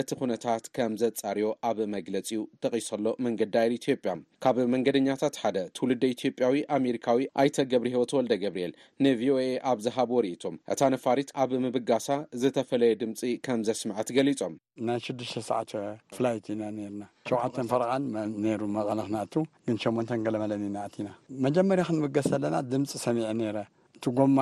እቲ 0.00 0.10
ኩነታት 0.20 0.64
ከም 0.76 0.92
ዘፃሪዮ 1.02 1.48
ኣብ 1.68 1.78
መግለፂ 1.96 2.28
ዩ 2.36 2.40
ተቂሰሎ 2.64 3.04
መንገዲ 3.26 3.54
ይር 3.66 3.72
ኢትዮጵያ 3.78 4.12
ካብ 4.44 4.56
መንገደኛታት 4.74 5.34
ሓደ 5.42 5.58
ትውልደ 5.76 6.02
ኢትዮጵያዊ 6.14 6.56
ኣሜሪካዊ 6.78 7.22
ኣይተገብሪሂወ 7.42 8.04
ተወልደ 8.12 8.32
ገብርኤል 8.44 8.72
ንቪኦኤ 9.06 9.44
ኣብዝሃብ 9.72 10.08
ወርእቶም 10.16 10.56
እታ 10.74 10.80
ነፋሪት 10.94 11.30
ኣብ 11.44 11.52
ምብጋሳ 11.66 12.06
ዝተፈለየ 12.42 12.98
ድምፂ 13.02 13.22
ከም 13.48 13.62
ዘስምዐት 13.68 14.10
ገሊፆም 14.18 14.54
ናይ 14.88 15.00
6 15.08 15.40
ሰዓተ 15.50 15.72
ፍላይት 16.16 16.46
ኢና 16.54 16.62
ና 16.78 17.00
7ውዓተን 17.30 17.68
ፈረቃን 17.72 18.04
ሩ 18.62 18.68
መቀሊ 18.76 18.94
ክንኣቱ 19.08 19.34
ግን 19.66 19.76
ሸንተን 19.84 20.22
ገለመለኒናኣቲና 20.28 21.08
መጀመርያ 21.46 21.84
ክንብገስ 21.90 22.28
ዘለና 22.34 22.56
ድምፂ 22.72 22.94
ሰኒዐ 23.06 23.50
ረ 23.56 23.60
ትጎማ 24.04 24.40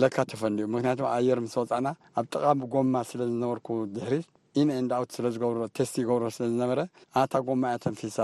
ለካ 0.00 0.16
ተፈንዲ 0.30 0.58
ዩ 0.62 0.66
ምክንያቱ 0.74 1.00
ኣየር 1.16 1.38
ምስ 1.44 1.54
ወፃዕና 1.60 1.88
ኣብ 2.18 2.26
ጠቓሚ 2.34 2.60
ጎማ 2.72 2.94
ስለ 3.10 3.20
ዝነበርኩ 3.30 3.68
ድሕሪ 3.96 4.14
ኢነ 4.60 4.68
ንዳ 4.84 4.92
ኣውት 4.98 5.10
ስለ 5.16 5.26
ዝገብሮ 5.34 5.60
ቴስቲ 5.76 5.94
ይገብ 6.02 6.22
ስለዝነበረ 6.36 6.80
ኣታ 7.20 7.32
ጎማ 7.48 7.62
እያ 7.72 7.78
ተንፊሳ 7.84 8.18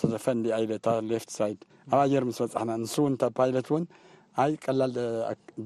ተተፈንዲ 0.00 0.46
ኣኢለታ 0.56 0.86
ሌፍት 1.10 1.30
ሳይድ 1.38 1.60
ኣብ 1.92 1.98
ኣየር 2.04 2.24
ምስ 2.30 2.40
ወፃሕና 2.44 2.72
ንስእውን 2.82 3.14
እተ 3.18 3.22
ፓይለት 3.38 3.68
እውን 3.72 3.84
ኣይ 4.42 4.52
ቀላል 4.64 4.92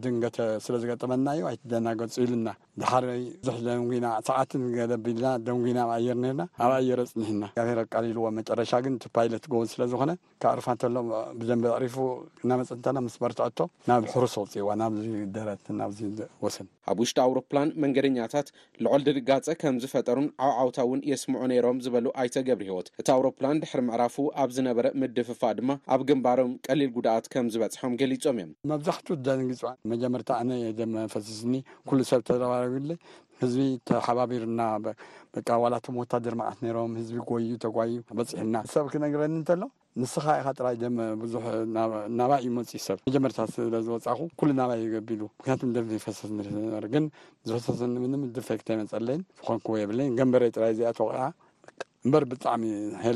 ድንገተ 0.05 0.37
ስለ 0.65 0.75
ዝገጠመና 0.83 1.27
እዩ 1.37 1.43
ኣይትደናገፅ 1.51 2.15
ኢሉና 2.25 2.49
ድሓር 2.81 3.05
ብዙሕ 3.43 3.59
ደንና 3.67 4.07
ሰዓት 4.29 4.53
ገብልና 4.93 5.27
ደንጉና 5.47 5.81
ኣብ 5.87 5.91
ኣየር 5.97 6.17
ና 6.39 6.45
ኣብ 6.65 6.71
ኣየር 6.79 7.01
ፅኒሕና 7.11 7.45
ረቀሊልዎ 7.81 8.25
መጨረሻ 8.39 8.73
ግን 8.85 8.95
እቲ 8.99 9.05
ፓይለት 9.17 9.45
ጎብዝ 9.53 9.69
ስለዝኮነ 9.75 10.13
ካብ 10.45 10.57
ርፋሎ 10.61 10.97
ብደንበ 11.41 11.67
ዕሪፉ 11.77 11.97
እናመፅተና 12.45 12.97
ምስ 13.07 13.17
መርትአቶ 13.25 13.59
ናብ 13.91 14.09
ሕሩሰውፅእዋ 14.15 14.71
ናብዝ 14.83 15.05
ደረት 15.37 15.65
ናወሰን 15.81 16.67
ኣብ 16.93 16.99
ውሽጢ 17.03 17.17
ኣውሮፕላን 17.27 17.69
መንገደኛታት 17.83 18.49
ልዐል 18.85 19.05
ድርጋፀ 19.09 19.47
ከምዝፈጠሩን 19.61 20.27
ዓብዓውታ 20.49 20.79
እውን 20.87 21.01
የስምዑ 21.11 21.43
ነይሮም 21.53 21.79
ዝበሉ 21.85 22.07
ኣይተገብሪ 22.23 22.67
ሂወት 22.73 22.89
እቲ 23.03 23.09
ኣውሮፕላን 23.19 23.61
ድሕሪ 23.63 23.81
ምዕራፉ 23.91 24.17
ኣብ 24.43 24.51
ዝነበረ 24.57 24.87
ምድ 25.03 25.19
ፍፋእ 25.29 25.55
ድማ 25.61 25.71
ኣብ 25.95 26.01
ግንባሮም 26.11 26.53
ቀሊል 26.69 26.93
ጉድኣት 26.99 27.29
ከም 27.35 27.47
ዝበፅሖም 27.55 27.95
ገሊፆም 28.03 28.23
እዮም 28.43 28.53
መብዛሕት 28.71 29.09
ደንግፅ 29.27 29.61
መጀመርታ 29.93 30.29
ኣነ 30.43 30.51
ደመ 30.79 30.95
ፈስስኒ 31.15 31.55
ኩሉ 31.89 31.99
ሰብ 32.11 32.21
ተዘባረግለ 32.29 32.91
ህዝቢ 33.43 33.63
ተሓባቢርና 33.89 34.61
ዋላቶም 35.63 35.97
ወታደር 36.03 36.35
ማዓት 36.41 36.59
ነይሮም 36.65 36.93
ህዝቢ 37.01 37.17
ጎይዩ 37.31 37.53
ተጓዩ 37.65 37.93
በፅሕና 38.19 38.57
ሰብ 38.75 38.87
ክነግረኒ 38.93 39.33
እንተሎ 39.41 39.63
ንስካ 40.03 40.27
ኢካ 40.41 40.49
ጥራይ 40.59 40.77
ደ 40.83 40.87
ብዙሕ 41.23 41.45
ናባ 42.21 42.31
እዩ 42.43 42.49
መፅእ 42.59 42.83
ሰብ 42.87 42.99
መጀመርታ 43.09 43.39
ስለ 43.55 43.75
ዝወፃኹ 43.89 44.21
ኩሉ 44.41 44.51
ናባይ 44.61 44.81
ይገቢሉ 44.85 45.23
ምክንያቱም 45.41 45.73
ደ 45.77 45.85
ይፈሰስ 45.99 46.31
ግን 46.95 47.07
ዝፈሰሰኒ 47.51 47.95
ምንም 48.07 48.23
ድፌክ 48.39 48.63
ይመፀለን 48.75 49.23
ዝኮን 49.51 49.81
የብለ 49.83 50.01
ገንበረ 50.21 50.49
ጥራይ 50.57 50.73
እዚኣት 50.77 51.01
ዓ 51.25 51.29
እምበር 52.07 52.25
ብጣዕሚ 52.33 52.65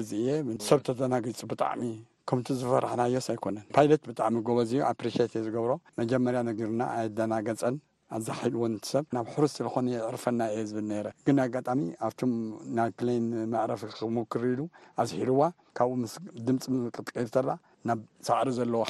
ልዚእየ 0.00 0.30
ሰብ 0.68 0.80
ተዘናግፁ 0.88 1.40
ብጣዕሚ 1.52 1.82
ከምቲ 2.28 2.48
ዝፈራሕናዮስ 2.60 3.26
ኣይኮነን 3.32 3.66
ፓይለት 3.76 4.02
ብጣዕሚ 4.08 4.34
ጎበእዚዮ 4.46 4.80
ኣፕሬሽት 4.92 5.32
ዝገብሮ 5.44 5.72
መጀመርያ 6.00 6.40
ነግርና 6.48 6.80
ኣየደናገፀን 6.96 7.76
ኣዛሒልዎ 8.16 8.62
እንትሰብ 8.70 9.04
ናብ 9.14 9.26
ሕሩስ 9.32 9.54
ለኮነ 9.64 9.86
የዕርፈና 9.94 10.40
እየ 10.52 10.64
ዝብል 10.68 10.86
ነረ 10.92 11.08
ግን 11.26 11.38
ኣጋጣሚ 11.46 11.80
ኣብቶም 12.08 12.30
ናይ 12.76 12.90
ክሌን 12.98 13.26
ማዕረፊ 13.54 13.82
ክሙክር 13.98 14.42
ኢሉ 14.52 14.60
ኣዝሒርዋ 15.02 15.40
ካብኡ 15.78 16.04
ስድምፂ 16.14 16.62
ቅጥቀርተርኣ 16.96 17.52
ናብሰዕሪ 17.88 18.48
ዘለዎ 18.56 18.80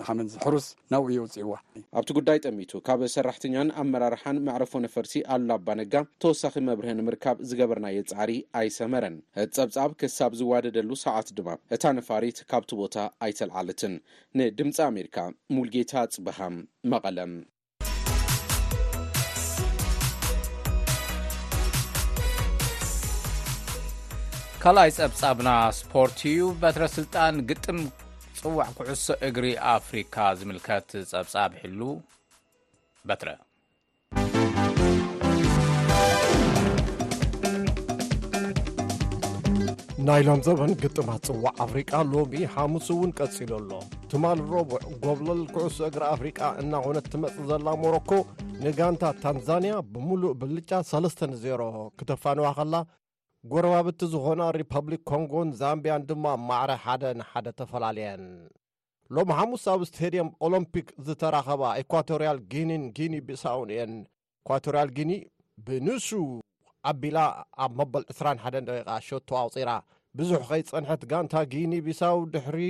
ድሓመድ 0.00 0.32
ሕሩስ 0.44 0.66
ናብኡ 0.92 1.06
የውፅእዋ 1.14 1.54
ኣብቲ 1.98 2.10
ጉዳይ 2.18 2.38
ጠሚቱ 2.46 2.72
ካብ 2.86 3.00
ሰራሕተኛን 3.14 3.68
ኣመራርሓን 3.82 4.42
ማዕረፎ 4.48 4.72
ነፈርቲ 4.86 5.14
ኣሉ 5.36 5.48
ኣባነጋ 5.56 5.94
ተወሳኺ 6.24 6.54
መብርሀ 6.68 6.90
ንምርካብ 6.98 7.38
ዝገበርናየ 7.50 8.04
ፃዕሪ 8.10 8.32
ኣይሰመረን 8.60 9.16
እቲ 9.44 9.54
ፀብፃብ 9.62 9.92
ክሳብ 10.02 10.34
ዝዋደደሉ 10.42 10.90
ሰዓት 11.06 11.30
ድማ 11.38 11.48
እታ 11.76 11.82
ነፋሪት 12.00 12.40
ካብቲ 12.52 12.72
ቦታ 12.84 12.96
ኣይተልዓለትን 13.26 13.94
ንድምፂ 14.40 14.78
ኣሜሪካ 14.92 15.16
ሙልጌታ 15.56 15.94
ፅበሃም 16.16 16.56
መቐለም 16.94 17.32
ካኣይ 24.68 24.90
ጸብጻብና 24.94 25.48
ስፖርት 25.78 26.20
እዩ 26.28 26.38
በትረሥልጣን 26.62 27.34
ግጥም 27.48 27.76
ጽዋዕ 28.38 28.66
ኩዕሶ 28.78 29.06
እግሪ 29.28 29.44
ኣፍሪካ 29.72 30.16
ዝምልከት 30.38 30.88
ጸብጻብ 31.10 31.50
ሕሉ 31.60 31.80
በትረ 33.08 33.28
ናይሎም 40.08 40.42
ዘበን 40.48 40.74
ግጥማት 40.82 41.22
ጽዋዕ 41.30 41.54
ኣፍሪቃ 41.66 41.92
ሎሚ 42.14 42.34
ሓሙስ 42.56 42.88
እውን 42.96 43.12
ቀጺሉ 43.20 43.52
ኣሎ 43.60 43.70
ትማል 44.12 44.40
ረብዕ 44.56 44.82
ጎብለል 45.06 45.44
ኩዕሶ 45.54 45.78
እግሪ 45.92 46.04
ኣፍሪቃ 46.14 46.40
እናኮነት 46.64 47.08
ትመጽ 47.14 47.36
ዘላ 47.52 47.66
መሮኮ 47.84 48.10
ንጋንታ 48.66 49.04
ታንዛንያ 49.24 49.76
ብሙሉእ 49.94 50.36
ብልጫ 50.42 50.72
3ስተ 50.92 51.20
0ሮ 51.46 51.62
ክተፋንዋ 52.00 52.48
ኸላ 52.60 52.74
ጐረባብቲ 53.50 54.02
ዝኾና 54.12 54.42
ሪፐብሊክ 54.60 55.02
ኮንጎን 55.08 55.48
ዛምቢያን 55.58 56.04
ድማ 56.08 56.26
ማዕረ 56.46 56.70
ሓደን 56.84 57.18
ሓደ 57.30 57.46
ተፈላለየን 57.60 58.24
ሎሚ 59.16 59.28
ሓሙስ 59.38 59.64
ኣብ 59.72 59.80
እስተድየም 59.86 60.30
ኦሎምፒክ 60.46 60.88
ዝተራኸባ 61.06 61.62
ኤኳቶርያል 61.82 62.38
ግኒን 62.52 62.84
ጊኒ 62.96 63.14
ቢሳውን 63.28 63.70
እየን 63.74 63.92
ኤኳቶርያል 64.44 64.90
ግኒ 64.98 65.12
ብንሱ 65.66 66.08
ኣቢላ 66.92 67.18
ኣብ 67.66 67.72
መበል 67.80 68.04
21 68.14 68.58
ደቂቓ 68.70 68.96
ሸቶ 69.08 69.28
ኣውፂራ 69.42 69.70
ብዙሕ 70.20 70.40
ኸይጸንሐት 70.50 71.02
ጋንታ 71.12 71.34
ጊኒ 71.54 71.72
ቢሳው 71.88 72.18
ድሕሪ 72.34 72.60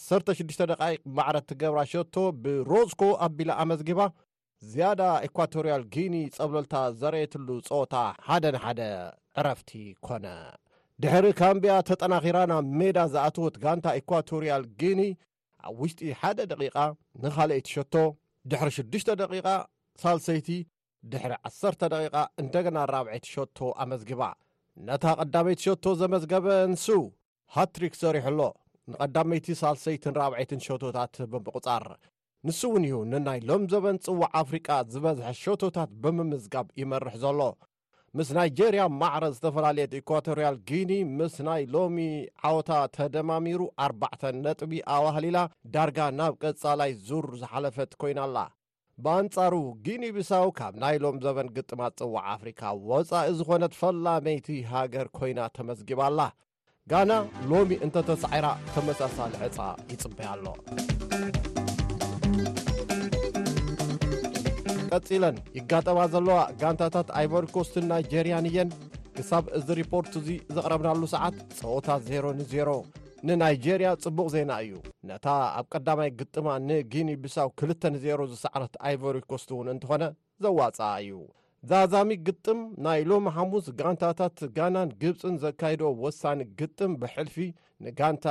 16ደቃ 0.00 0.80
ማዕረቲ 1.18 1.50
ገብራ 1.62 1.80
ሸቶ 1.94 2.16
ብሮዝኮ 2.44 3.02
ኣቢላ 3.28 3.50
ኣመዝጊባ 3.64 4.00
ዝያዳ 4.72 5.00
ኤኳቶርያል 5.30 5.84
ጊኒ 5.96 6.16
ጸብለልታ 6.38 6.74
ዘርእትሉ 7.02 7.48
ፆወታ 7.70 7.94
ሓደን 8.28 8.58
ሓደ 8.64 8.80
ዕረፍቲ 9.40 9.70
ኮነ 10.06 10.26
ድሕሪ 11.02 11.26
ካምብያ 11.38 11.74
ተጠናኺራ 11.88 12.38
ናብ 12.50 12.66
ሜዳ 12.78 12.98
ዝኣትወት 13.12 13.54
ጋንታ 13.62 13.86
ኢኳዋቶርያል 14.00 14.64
ግኒ 14.80 15.00
ኣብ 15.68 15.74
ውሽጢ 15.82 16.00
1ደ 16.22 16.40
ደቂ 16.52 16.60
ንኻልአይቲ 17.22 17.66
ሸቶ 17.76 17.94
ድሕሪ 18.50 18.68
6ሽ 18.80 19.04
ደ 19.20 19.26
ሳልሰይቲ 20.02 20.48
ድሕሪ 21.12 21.32
10 21.50 21.86
ደቂ 21.94 22.14
እንደገና 22.42 22.78
ራብዐይቲ 22.94 23.26
ሸቶ 23.36 23.58
ኣመዝጊባ 23.84 24.22
ነታ 24.88 25.04
ቐዳመይቲ 25.22 25.60
ሸቶ 25.68 25.84
ዘመዝገበ 26.02 26.46
ንሱ 26.74 26.86
ሃትሪክ 27.56 27.96
ሰሪሑሎ 28.02 28.40
ንቐዳመይቲ 28.90 29.46
ሳልሰይትን 29.62 30.16
ራብዒይትን 30.20 30.62
ሸቶታት 30.66 31.16
ብምቕጻር 31.32 31.84
ንሱ 32.46 32.60
እውን 32.70 32.84
እዩ 32.88 32.96
ንናይ 33.12 33.40
ሎም 33.48 33.64
ዘበን 33.72 33.98
ጽዋዕ 34.06 34.30
ኣፍሪቃ 34.42 34.68
ዝበዝሐ 34.92 35.26
ሸቶታት 35.42 35.90
ብምምዝጋብ 36.04 36.68
ይመርሕ 36.82 37.14
ዘሎ 37.24 37.40
ምስ 38.18 38.30
ናይጄርያ 38.36 38.82
ማዕረ 39.00 39.24
ዝተፈላለየት 39.34 39.92
ኢኳቶርያል 39.98 40.56
ጊኒ 40.68 40.90
ምስ 41.18 41.34
ናይ 41.46 41.62
ሎሚ 41.74 41.98
ዓወታ 42.48 42.70
ተደማሚሩ 42.96 43.60
4ርባዕተን 43.84 44.36
ነጥቢ 44.46 44.72
ኣባህሊላ 44.96 45.38
ዳርጋ 45.74 45.98
ናብ 46.18 46.34
ቀጻላይ 46.42 46.90
ዙር 47.06 47.26
ዝሓለፈት 47.42 47.92
ኮይናኣላ 48.02 48.38
ብአንጻሩ 49.04 49.54
ጊኒ 49.86 50.04
ብሳው 50.16 50.48
ካብ 50.58 50.74
ናይሎም 50.82 51.16
ዘበን 51.26 51.48
ግጥማት 51.58 51.94
ጽዋዕ 52.00 52.26
ኣፍሪካ 52.36 52.62
ወጻኢ 52.90 53.30
ዝኾነት 53.38 53.74
ፈላመይቲ 53.80 54.48
ሃገር 54.72 55.08
ኮይና 55.18 55.40
ተመዝጊባኣላ 55.56 56.20
ጋና 56.92 57.10
ሎሚ 57.52 57.70
እንተተሳዒራ 57.86 58.46
ተመሳሳሊ 58.74 59.32
ዕፃ 59.48 59.58
ይጽበያኣሎ 59.94 60.44
ቀፂለን 64.94 65.36
ይጋጠማ 65.56 65.98
ዘለዋ 66.12 66.38
ጋንታታት 66.60 67.08
ኣይቨሪ 67.18 67.44
ኮስትን 67.54 67.84
ናይጄርያን 67.90 68.46
እየን 68.48 68.70
ክሳብ 69.16 69.44
እዚ 69.58 69.68
ሪፖርት 69.78 70.12
እዙ 70.20 70.28
ዘቕረብናሉ 70.56 71.00
ሰዓት 71.12 71.36
ፀወታ 71.58 71.88
0ሮ 72.08 72.24
ን 72.38 72.42
0ሮ 72.50 72.70
ንናይጄርያ 73.28 73.88
ጽቡቕ 74.04 74.26
ዜና 74.34 74.52
እዩ 74.64 74.72
ነታ 75.08 75.26
ኣብ 75.58 75.66
ቀዳማይ 75.74 76.10
ግጥማ 76.20 76.46
ንጊኒቢሳው 76.68 77.48
2ልተን 77.62 77.96
0ሮ 78.06 78.20
ዝሰዕረት 78.32 78.74
ኣይቨሪ 78.88 79.18
ኮስት 79.30 79.48
እውን 79.54 79.70
እንትኾነ 79.74 80.02
ዘዋፅ 80.46 80.78
እዩ 81.04 81.16
ዛዛሚ 81.70 82.10
ግጥም 82.26 82.60
ናይ 82.86 83.00
ሎሚ 83.10 83.30
ሓሙስ 83.36 83.66
ጋንታታት 83.80 84.38
ጋናን 84.58 84.90
ግብፅን 85.04 85.36
ዘካይዶ 85.44 85.82
ወሳኒ 86.04 86.40
ግጥም 86.60 86.92
ብሕልፊ 87.02 87.36
ንጋንታ 87.86 88.26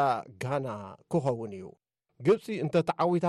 ጋና 0.45 0.67
ክኸውን 1.13 1.53
እዩ 1.59 1.65
ግብፂ 2.27 2.45
እንተተዓዊታ 2.65 3.27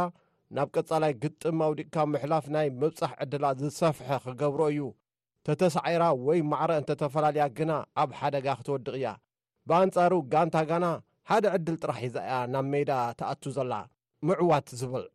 ናብ 0.57 0.69
ቀጻላይ 0.77 1.13
ግጥም 1.23 1.59
ኣውዲእካ 1.67 1.95
ምሕላፍ 2.13 2.47
ናይ 2.55 2.67
ምብፃሕ 2.81 3.11
ዕድላ 3.23 3.45
ዝሰፍሐ 3.61 4.09
ክገብሮ 4.25 4.61
እዩ 4.73 4.81
ተተሳዒራ 5.47 6.05
ወይ 6.27 6.41
ማዕረ 6.51 6.73
እንተተፈላለያ 6.81 7.45
ግና 7.59 7.73
ኣብ 8.03 8.11
ሓደጋ 8.19 8.47
ክትወድቕ 8.59 8.89
እያ 8.99 9.07
ብኣንጻሩ 9.69 10.13
ጋንታ 10.33 10.57
ጋና 10.71 10.87
ሓደ 11.31 11.45
ዕድል 11.57 11.77
ጥራሕ 11.83 12.01
ሒዛ 12.07 12.17
እያ 12.29 12.35
ናብ 12.55 12.67
ሜዳ 12.75 12.93
ተኣቱ 13.21 13.43
ዘላ 13.57 13.75
ምዕዋት 14.29 14.69
ዝብል 14.81 15.07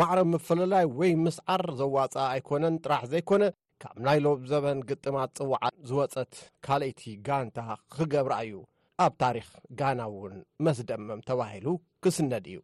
ማዕረ 0.00 0.18
መፈላለያይ 0.32 0.86
ወይ 0.98 1.12
ምስዓር 1.24 1.64
ዘዋፀእ 1.80 2.22
ኣይኮነን 2.32 2.76
ጥራሕ 2.84 3.02
ዘይኮነ 3.12 3.42
ካብ 3.84 3.96
ናይ 4.06 4.18
ሎብ 4.24 4.42
ዘበን 4.50 4.80
ግጥማት 4.90 5.30
ጽዋዓት 5.38 5.74
ዝወፀት 5.90 6.32
ካልእይቲ 6.66 7.00
ጋንታ 7.28 7.58
ክገብራ 7.94 8.34
እዩ 8.48 8.56
ኣብ 9.06 9.12
ታሪክ 9.24 9.48
ጋና 9.80 10.00
እውን 10.12 10.36
መስደምም 10.66 11.20
ተባሂሉ 11.30 11.66
ክስነድ 12.04 12.46
እዩ 12.52 12.58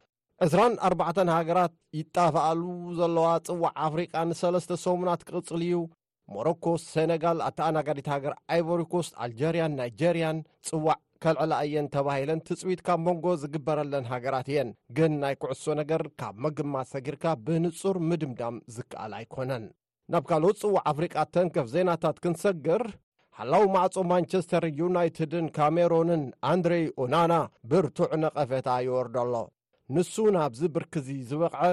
2ስራን 0.47 0.75
4ባዕ 0.87 1.29
ሃገራት 1.37 1.73
ይጣፍኣሉ 1.99 2.61
ዘለዋ 2.99 3.25
ጽዋዕ 3.47 3.71
ኣፍሪቃ 3.87 4.13
ንሰለስተ 4.31 4.71
ሰሙናት 4.83 5.23
ክቕጽል 5.29 5.63
እዩ 5.67 5.79
ሞሮኮ 6.35 6.65
ሴነጋል 6.91 7.39
ኣተኣናጋዲት 7.47 8.09
ሃገር 8.13 8.35
ኣይቨሪኮስ 8.55 9.09
ኣልጀርያን 9.25 9.75
ናይጀርያን 9.81 10.39
ጽዋዕ 10.69 10.97
ኬልዕላ 11.25 11.53
እየን 11.69 11.89
ተባሂለን 11.97 12.45
ትጽዊትካብ 12.49 13.01
መንጎ 13.07 13.27
ዝግበረለን 13.43 14.07
ሃገራት 14.13 14.51
እየን 14.53 14.71
ግን 14.99 15.13
ናይ 15.25 15.35
ኩዕሶ 15.45 15.65
ነገር 15.81 16.05
ካብ 16.23 16.37
መግማት 16.47 16.91
ሰጊርካ 16.95 17.25
ብንጹር 17.49 17.99
ምድምዳም 18.11 18.59
ዝከኣል 18.77 19.13
ኣይኮነን 19.21 19.67
ናብ 20.15 20.25
ካልኦት 20.31 20.61
ጽዋዕ 20.63 20.85
ኣፍሪቃ 20.95 21.15
እተንከፍ 21.29 21.67
ዜናታት 21.77 22.19
ክንሰግር 22.25 22.85
ሓላው 23.41 23.65
ማዕጹ 23.77 23.97
ማንቸስተርን 24.15 24.79
ዩናይትድን 24.85 25.49
ካሜሩንን 25.59 26.25
ኣንድሬይ 26.55 26.87
ኡናና 27.03 27.33
ብርቱዕ 27.73 28.13
ነቐፈታ 28.25 28.71
ይወርዶ 28.89 29.17
ኣሎ 29.27 29.35
ንሱ 29.97 30.15
ናብዚ 30.37 30.61
ብርክዚ 30.75 31.09
ዝበቕዐ 31.29 31.69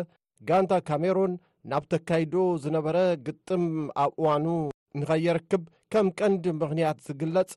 ጋንታ 0.49 0.73
ካሜሮን 0.87 1.31
ናብ 1.71 1.83
ተካይዶ 1.91 2.33
ዝነበረ 2.63 2.97
ግጥም 3.25 3.63
ኣብ 4.03 4.11
እዋኑ 4.19 4.45
ንኸየርክብ 4.99 5.63
ከም 5.93 6.07
ቀንዲ 6.19 6.45
ምኽንያት 6.59 6.99
ዝግለጽ 7.07 7.51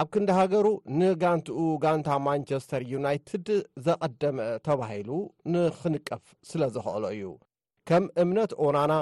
ኣብ 0.00 0.06
ክንዳ 0.14 0.30
ሃገሩ 0.38 0.66
ንጋንቲኡ 1.00 1.58
ጋንታ 1.84 2.08
ማንቸስተር 2.26 2.82
ዩናይትድ 2.92 3.48
ዘቐደመ 3.86 4.38
ተባሂሉ 4.66 5.10
ንኽንቀፍ 5.54 6.24
ስለ 6.50 6.62
ዘኽእሎ 6.76 7.04
እዩ 7.16 7.26
ከም 7.90 8.04
እምነት 8.24 8.52
ኦናና 8.66 8.92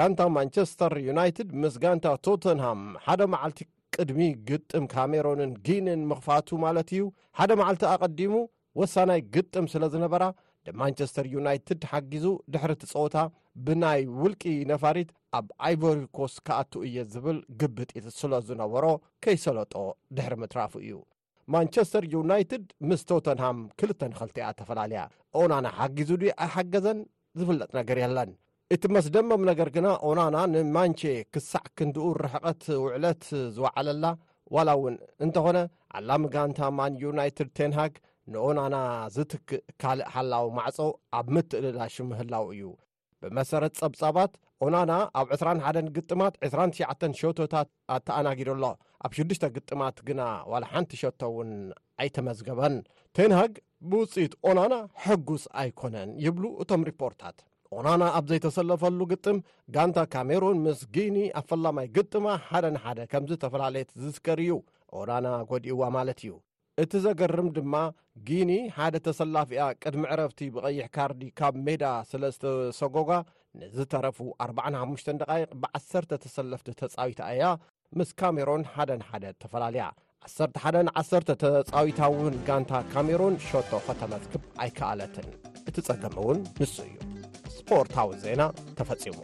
ጋንታ 0.00 0.20
ማንቸስተር 0.36 0.94
ዩናይትድ 1.08 1.50
ምስ 1.62 1.76
ጋንታ 1.84 2.06
ቶተንሃም 2.28 2.82
ሓደ 3.06 3.20
መዓልቲ 3.34 3.58
ቅድሚ 3.96 4.20
ግጥም 4.50 4.84
ካሜሮንን 4.94 5.52
ጊንን 5.68 6.00
ምኽፋቱ 6.10 6.48
ማለት 6.66 6.88
እዩ 6.96 7.02
ሓደ 7.40 7.50
መዓልቲ 7.62 7.84
ኣቐዲሙ 7.94 8.34
ወሳናይ 8.80 9.20
ግጥም 9.36 9.66
ስለ 9.72 9.84
ዝነበራ 9.94 10.24
ንማንቸስተር 10.66 11.26
ዩናይትድ 11.34 11.82
ሓጊዙ 11.90 12.24
ድሕር 12.52 12.72
ቲ 12.80 12.84
ጾወታ 12.92 13.18
ብናይ 13.66 14.00
ውልቂ 14.20 14.42
ነፋሪት 14.70 15.10
ኣብ 15.38 15.46
ኣይቨሪኮስ 15.66 16.34
ከኣትኡ 16.46 16.80
እየ 16.88 16.98
ዝብል 17.12 17.38
ግብጢ 17.60 17.90
ት 18.04 18.08
ስሎ 18.18 18.32
ዝነበሮ 18.48 18.84
ከይሰለጦ 19.24 19.74
ድሕሪ 20.18 20.34
ምትራፉ 20.42 20.72
እዩ 20.84 20.94
ማንቸስተር 21.54 22.04
ዩናይትድ 22.16 22.64
ምስ 22.88 23.02
ቶተንሃም 23.10 23.58
ክልተ 23.80 24.00
ንኽልቲያ 24.12 24.46
ተፈላለያ 24.58 25.02
ኦናና 25.40 25.66
ሓጊዙ 25.78 26.10
ድ 26.22 26.32
ኣይሓገዘን 26.46 26.98
ዝፍለጥ 27.40 27.70
ነገር 27.80 27.98
የለን 28.04 28.30
እቲ 28.74 28.82
መስደመም 28.94 29.42
ነገር 29.50 29.68
ግና 29.76 29.88
ኦናና 30.08 30.36
ንማንቼ 30.54 31.00
ክሳዕ 31.34 31.64
ክንድኡር 31.78 32.18
ረሕቐት 32.24 32.64
ውዕለት 32.84 33.22
ዝወዓለላ 33.56 34.06
ዋላ 34.56 34.68
እውን 34.78 34.94
እንተኾነ 35.24 35.58
ዓላሚ 35.98 36.22
ጋንታማን 36.34 36.98
ዩናይትድ 37.04 37.48
ቴንሃግ 37.58 37.94
ንኦናና 38.32 38.76
ዝትክእ 39.14 39.60
ካልእ 39.82 40.08
ሓላው 40.14 40.46
ማዕፀው 40.56 40.90
ኣብ 41.18 41.26
ምትእልላ 41.34 41.80
ሽምህላው 41.94 42.44
እዩ 42.54 42.62
ብመሰረት 43.22 43.72
ጸብጻባት 43.80 44.32
ኦናና 44.64 44.92
ኣብ 45.18 45.28
21 45.36 45.78
ግጥማት 45.96 46.34
29 46.48 47.06
ሸቶታት 47.20 47.68
ኣተኣናጊዶሎ 47.94 48.64
ኣብ 49.06 49.12
ሽዱሽተ 49.18 49.44
ግጥማት 49.56 49.98
ግና 50.08 50.20
ዋላ 50.52 50.64
ሓንቲ 50.72 50.92
ሸቶ 51.02 51.20
እውን 51.30 51.50
ኣይተመዝገበን 52.04 52.76
ቴንሃግ 53.18 53.52
ብውፅኢት 53.92 54.34
ኦናና 54.50 54.74
ሐጉስ 55.04 55.44
ኣይኮነን 55.62 56.12
ይብሉ 56.24 56.44
እቶም 56.64 56.84
ሪፖርታት 56.90 57.38
ኦናና 57.78 58.02
ኣብ 58.18 58.26
ዘይተሰለፈሉ 58.32 59.00
ግጥም 59.12 59.38
ጋንታ 59.76 59.98
ካሜሩን 60.16 60.60
ምስ 60.66 60.82
ጊኒ 60.96 61.16
ኣብ 61.40 61.46
ፈላማይ 61.52 61.88
ግጥማ 61.98 62.26
ሓደን 62.50 62.76
ሓደ 62.84 62.98
ከምዝ 63.14 63.32
ተፈላለየት 63.44 63.90
ዝዝከር 64.02 64.40
እዩ 64.48 64.54
ኦናና 65.00 65.26
ጐዲእዋ 65.52 65.82
ማለት 65.96 66.20
እዩ 66.26 66.32
እቲ 66.82 66.92
ዘገርም 67.04 67.46
ድማ 67.56 67.74
ጊኒ 68.28 68.50
ሓደ 68.76 68.94
ተሰላፊያ 69.06 69.62
ቅድሚ 69.82 70.02
ዕረፍቲ 70.14 70.40
ብቐይሕ 70.54 70.86
ካርዲ 70.96 71.22
ካብ 71.38 71.54
ሜዳ 71.66 71.84
ስለዝተሰጎጋ 72.10 73.10
ንዝተረፉ 73.60 74.18
45 74.46 75.10
ደቓቕ 75.22 75.48
ብዓሰርተ 75.62 76.12
ተሰለፍቲ 76.24 76.68
ተጻዊታ 76.82 77.22
እያ 77.34 77.44
ምስ 77.98 78.10
ካሜሮን 78.22 78.64
ሓደን 78.76 79.02
ሓደ 79.08 79.24
ተፈላለያ 79.44 79.86
11ደን 80.30 80.88
1ሰርተ 81.02 81.28
ተጻዊታውን 81.42 82.34
ጋንታ 82.48 82.72
ካሜሩን 82.94 83.36
ሾቶ 83.48 83.70
ከተመትክብ 83.88 84.42
ኣይከኣለትን 84.64 85.28
እትጸገም 85.70 86.16
እውን 86.22 86.40
ንሱ 86.62 86.76
እዩ 86.88 86.96
ስፖርታዊ 87.58 88.12
ዜና 88.26 88.42
ተፈጺሙ 88.80 89.16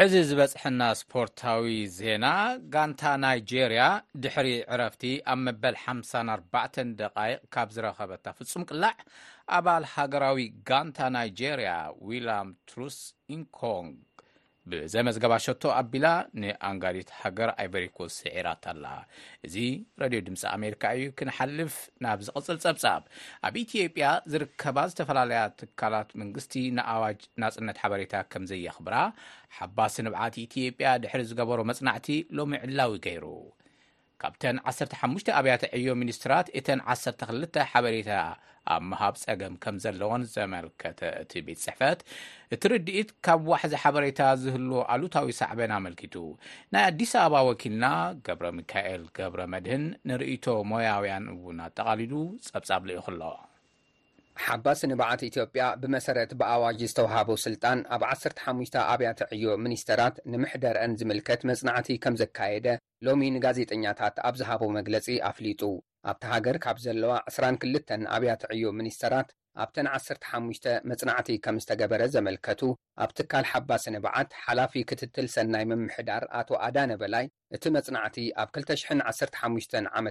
ሕዚ 0.00 0.14
ዝበጽሐና 0.28 0.82
ስፖርታዊ 0.98 1.66
ዜና 1.96 2.26
ጋንታ 2.74 3.02
ናይጀርያ 3.22 3.82
ድሕሪ 4.22 4.48
ዕረፍቲ 4.74 5.02
ኣብ 5.32 5.38
መበል 5.46 5.74
54 5.82 6.94
ደቃይቕ 7.00 7.40
ካብ 7.56 7.68
ዝረኸበታ 7.74 8.26
ፍጹም 8.38 8.62
ቅላዕ 8.68 8.94
ኣባል 9.56 9.84
ሃገራዊ 9.94 10.40
ጋንታ 10.70 10.98
ናይጀርያ 11.16 11.72
ዊላም 12.10 12.48
ትሩስ 12.70 12.98
ኢንኮንግ 13.36 13.92
ብዘመዝገባ 14.70 15.34
ሸቶ 15.44 15.62
ኣቢላ 15.80 16.06
ንኣንጋዲት 16.40 17.10
ሃገር 17.20 17.50
ኣይበሪኮ 17.60 17.98
ስዒራት 18.16 18.64
ኣላ 18.72 18.84
እዚ 19.46 19.54
ረድዮ 20.02 20.18
ድምፂ 20.26 20.42
ኣሜሪካ 20.56 20.82
እዩ 20.96 21.04
ክንሓልፍ 21.18 21.76
ናብ 22.04 22.20
ዝቕፅል 22.26 22.58
ጸብጻብ 22.64 23.02
ኣብ 23.48 23.54
ኢትዮጵያ 23.64 24.08
ዝርከባ 24.32 24.76
ዝተፈላለያ 24.90 25.40
ትካላት 25.60 26.10
መንግስቲ 26.22 26.52
ንኣዋጅ 26.78 27.22
ናፅነት 27.44 27.80
ሓበሬታ 27.84 28.14
ከም 28.32 28.46
ዘየኽብራ 28.52 28.96
ሓባስንብዓት 29.60 30.36
ኢትጵያ 30.46 30.90
ድሕሪ 31.04 31.22
ዝገበሮ 31.32 31.60
መፅናዕቲ 31.72 32.08
ሎሚ 32.38 32.54
ዕላዊ 32.68 32.94
ገይሩ 33.08 33.24
ካብተን 34.22 34.56
15 34.70 35.28
ኣብያተ 35.38 35.62
ዕዮ 35.76 35.88
ሚኒስትራት 36.02 36.46
እተን 36.58 36.80
12 36.94 37.58
ሓበሬታ 37.70 38.10
ኣብ 38.72 38.82
መሃብ 38.88 39.14
ፀገም 39.24 39.54
ከም 39.62 39.76
ዘለዎን 39.84 40.22
ዘመልከተ 40.32 41.00
እቲ 41.20 41.32
ቤት 41.46 41.60
ፅሕፈት 41.66 42.00
እትርድኢት 42.54 43.10
ካብ 43.26 43.46
ዋሕዚ 43.50 43.72
ሓበሬታ 43.82 44.20
ዝህል 44.42 44.66
ኣሉታዊ 44.94 45.30
ሳዕበን 45.38 45.72
ኣመልኪቱ 45.78 46.14
ናይ 46.74 46.82
ኣዲስ 46.90 47.12
ኣበባ 47.22 47.40
ወኪልና 47.48 47.86
ገብረ 48.26 48.46
ሚካኤል 48.58 49.04
ገብረ 49.18 49.40
መድህን 49.54 49.86
ንርእቶ 50.10 50.46
ሞያውያን 50.72 51.26
እውና 51.36 51.60
ጠቓሊዱ 51.78 52.12
ፀብፃብሎ 52.50 52.90
ዩከሎ 52.98 53.22
ሓባስ 54.48 54.80
ንባዓት 54.92 55.22
ኢትዮጵያ 55.30 55.62
ብመሰረት 55.80 56.30
ብኣዋጅ 56.40 56.78
ዝተዋሃበ 56.90 57.30
ስልጣን 57.46 57.78
ኣብ 57.96 58.04
15 58.12 58.78
ኣብያተ 58.92 59.20
ዕዮ 59.38 59.48
ሚኒስተራት 59.64 60.14
ንምሕደርአን 60.34 60.96
ዝምልከት 61.00 61.40
መፅናዕቲ 61.52 61.88
ከም 62.04 62.14
ዘካየደ 62.22 62.66
ሎሚ 63.06 63.22
ንጋዜጠኛታት 63.34 64.16
ኣብ 64.28 64.34
ዝሃቦ 64.40 64.62
መግለጺ 64.78 65.06
ኣፍሊጡ 65.28 65.62
ኣብቲ 66.10 66.22
ሃገር 66.32 66.56
ካብ 66.64 66.76
ዘለዋ 66.86 67.12
22 67.30 67.92
ኣብያትዕዮ 68.16 68.64
ሚኒስትራት 68.78 69.28
ኣብተን 69.62 69.86
15 69.92 70.68
መጽናዕቲ 70.90 71.28
ከም 71.44 71.56
ዝተገበረ 71.62 72.02
ዘመልከቱ 72.16 72.60
ኣብ 73.04 73.10
ትካል 73.18 73.44
ሓባስንባዓት 73.52 74.30
ሓላፊ 74.42 74.74
ክትትል 74.90 75.26
ሰናይ 75.34 75.64
ምምሕዳር 75.70 76.24
ኣቶ 76.40 76.50
ኣዳ 76.66 76.76
ነበላይ 76.92 77.24
እቲ 77.56 77.64
መጽናዕቲ 77.78 78.18
ኣብ 78.42 78.50
215 78.58 79.78
ዓ 79.96 80.02
ም 80.04 80.08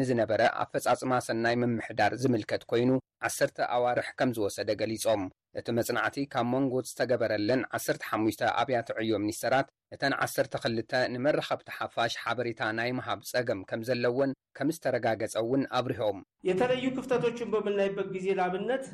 ንዝነበረ 0.00 0.42
ኣ 0.60 0.68
ፈጻጽማ 0.74 1.12
ሰናይ 1.28 1.56
ምምሕዳር 1.64 2.12
ዚምልከት 2.24 2.64
ኰይኑ 2.72 2.92
ዓሰርተ 3.28 3.58
ኣዋርሕ 3.78 4.10
ከም 4.20 4.32
ዝወሰደ 4.38 4.70
ገሊጾም 4.82 5.22
እቲ 5.60 5.68
መጽናዕቲ 5.78 6.16
ካብ 6.32 6.46
መንጎ 6.52 6.72
ዝተገበረለን 6.88 7.60
15 7.78 8.42
ኣብያትዕዮ 8.60 9.12
ሚኒስቴራት 9.24 9.68
እተን 9.94 10.14
1ሰ2 10.26 11.00
ንመራኻብቲ 11.14 11.68
ሓፋሽ 11.78 12.14
ሓበሬታ 12.24 12.60
ናይ 12.78 12.90
መሃብ 13.00 13.20
ጸገም 13.30 13.60
ከም 13.70 13.82
ዘለወን 13.90 14.32
ከም 14.58 14.70
ዝተረጋገጸ 14.76 15.34
እውን 15.44 15.64
አብርሆም 15.80 16.20
የተለዩ 16.50 16.84
ክፍተቶቹን 16.98 17.52
ብምንናይበት 17.54 18.08
ግዜ 18.16 18.26
ላብነት 18.40 18.84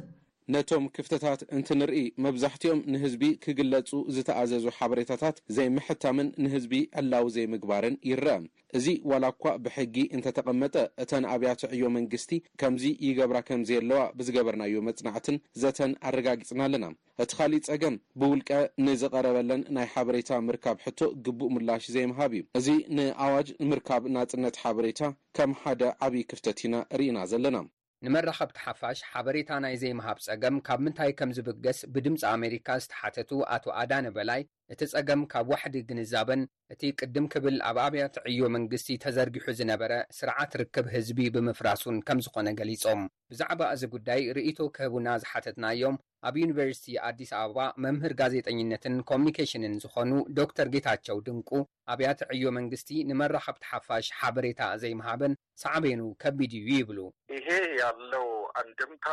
ነቶም 0.55 0.85
ክፍተታት 0.97 1.41
እንትንርኢ 1.57 1.99
መብዛሕቲኦም 2.25 2.81
ንህዝቢ 2.93 3.25
ክግለፁ 3.45 3.91
ዝተኣዘዙ 4.15 4.65
ሓበሬታታት 4.77 5.37
ዘይምሕታምን 5.57 6.29
ንህዝቢ 6.45 6.75
ዕላዊ 7.01 7.27
ዘይምግባርን 7.35 7.97
ይረአ 8.11 8.37
እዚ 8.79 8.87
ዋላ 9.11 9.25
እኳ 9.35 9.49
ብሕጊ 9.65 9.97
እንተተቐመጠ 10.17 10.75
እተን 11.03 11.25
ኣብያት 11.33 11.63
ዕዮ 11.75 11.85
መንግስቲ 11.97 12.33
ከምዚ 12.61 12.85
ይገብራ 13.07 13.39
ከምዘ 13.49 13.71
የኣለዋ 13.77 14.01
ብዝገበርናዮ 14.21 14.81
መፅናዕትን 14.89 15.37
ዘተን 15.65 15.93
ኣረጋጊፅና 16.11 16.61
ኣለና 16.67 16.87
እቲ 17.25 17.31
ካሊእ 17.41 17.65
ፀገም 17.71 17.97
ብውልቀ 18.23 18.51
ንዝቐረበለን 18.87 19.63
ናይ 19.79 19.87
ሓበሬታ 19.95 20.31
ምርካብ 20.49 20.79
ሕቶ 20.87 21.01
ግቡእ 21.29 21.53
ምላሽ 21.57 21.87
ዘይምሃብ 21.97 22.35
እዩ 22.39 22.43
እዚ 22.61 22.69
ንኣዋጅ 22.97 23.51
ምርካብ 23.73 24.03
ንፅነት 24.17 24.57
ሓበሬታ 24.65 25.03
ከም 25.39 25.55
ሓደ 25.63 25.83
ዓብዪ 26.07 26.25
ክፍተቲኢና 26.33 26.75
ርኢና 27.01 27.19
ዘለና 27.35 27.57
ንመራኸብቲ 28.05 28.57
ሓፋሽ 28.63 29.01
ሓበሬታ 29.11 29.51
ናይ 29.65 29.75
ዘይምሃብ 29.81 30.19
ጸገም 30.25 30.57
ካብ 30.67 30.81
ምንታይ 30.85 31.13
ከም 31.19 31.31
ዝብገስ 31.37 31.79
ብድምፂ 31.95 32.23
ኣሜሪካ 32.35 32.69
ዝተሓተቱ 32.85 33.31
ኣቶ 33.57 33.65
ኣዳነበላይ 33.81 34.41
እቲ 34.75 34.81
ጸገም 34.93 35.23
ካብ 35.33 35.47
ዋሕዲ 35.53 35.77
ግንዛበን 35.91 36.43
እቲ 36.75 36.83
ቅድም 37.01 37.27
ክብል 37.35 37.57
ኣብ 37.69 37.79
ኣብያት 37.87 38.17
ዕዮ 38.31 38.41
መንግስቲ 38.57 38.89
ተዘርጊሑ 39.05 39.47
ዝነበረ 39.61 39.93
ስርዓት 40.19 40.55
ርክብ 40.63 40.89
ህዝቢ 40.97 41.21
ብምፍራሱን 41.37 41.99
ከም 42.09 42.21
ዝኾነ 42.27 42.49
ገሊፆም 42.61 43.03
ብዛዕባ 43.35 43.61
እዚ 43.75 43.83
ጉዳይ 43.95 44.23
ርእቶ 44.37 44.59
ከህቡና 44.77 45.09
ዝሓተትናእዮም 45.23 45.95
ኣብ 46.29 46.35
ዩኒቨርሲቲ 46.41 46.89
ኣዲስ 47.09 47.31
ኣበባ 47.41 47.59
መምህር 47.85 48.13
ጋዜጠነትን 48.21 48.97
ኮሙኒኬሽንን 49.11 49.75
ዝኾኑ 49.85 50.11
ዶክተር 50.41 50.69
ጌታቸው 50.75 51.19
ድንቁ 51.27 51.51
ኣብያት 51.95 52.21
ዕዮ 52.35 52.45
መንግስቲ 52.59 52.91
ንመራኻብቲ 53.11 53.63
ሓፋሽ 53.71 54.09
ሓበሬታ 54.21 54.61
ዘይመሃበን 54.85 55.37
ሳዕበኑ 55.65 56.01
ከቢድ 56.25 56.53
እዩ 56.61 56.69
ይብሉ 56.81 56.99
እሄ 57.39 57.49
ያለው 57.83 58.29
ኣንድምካ 58.63 59.07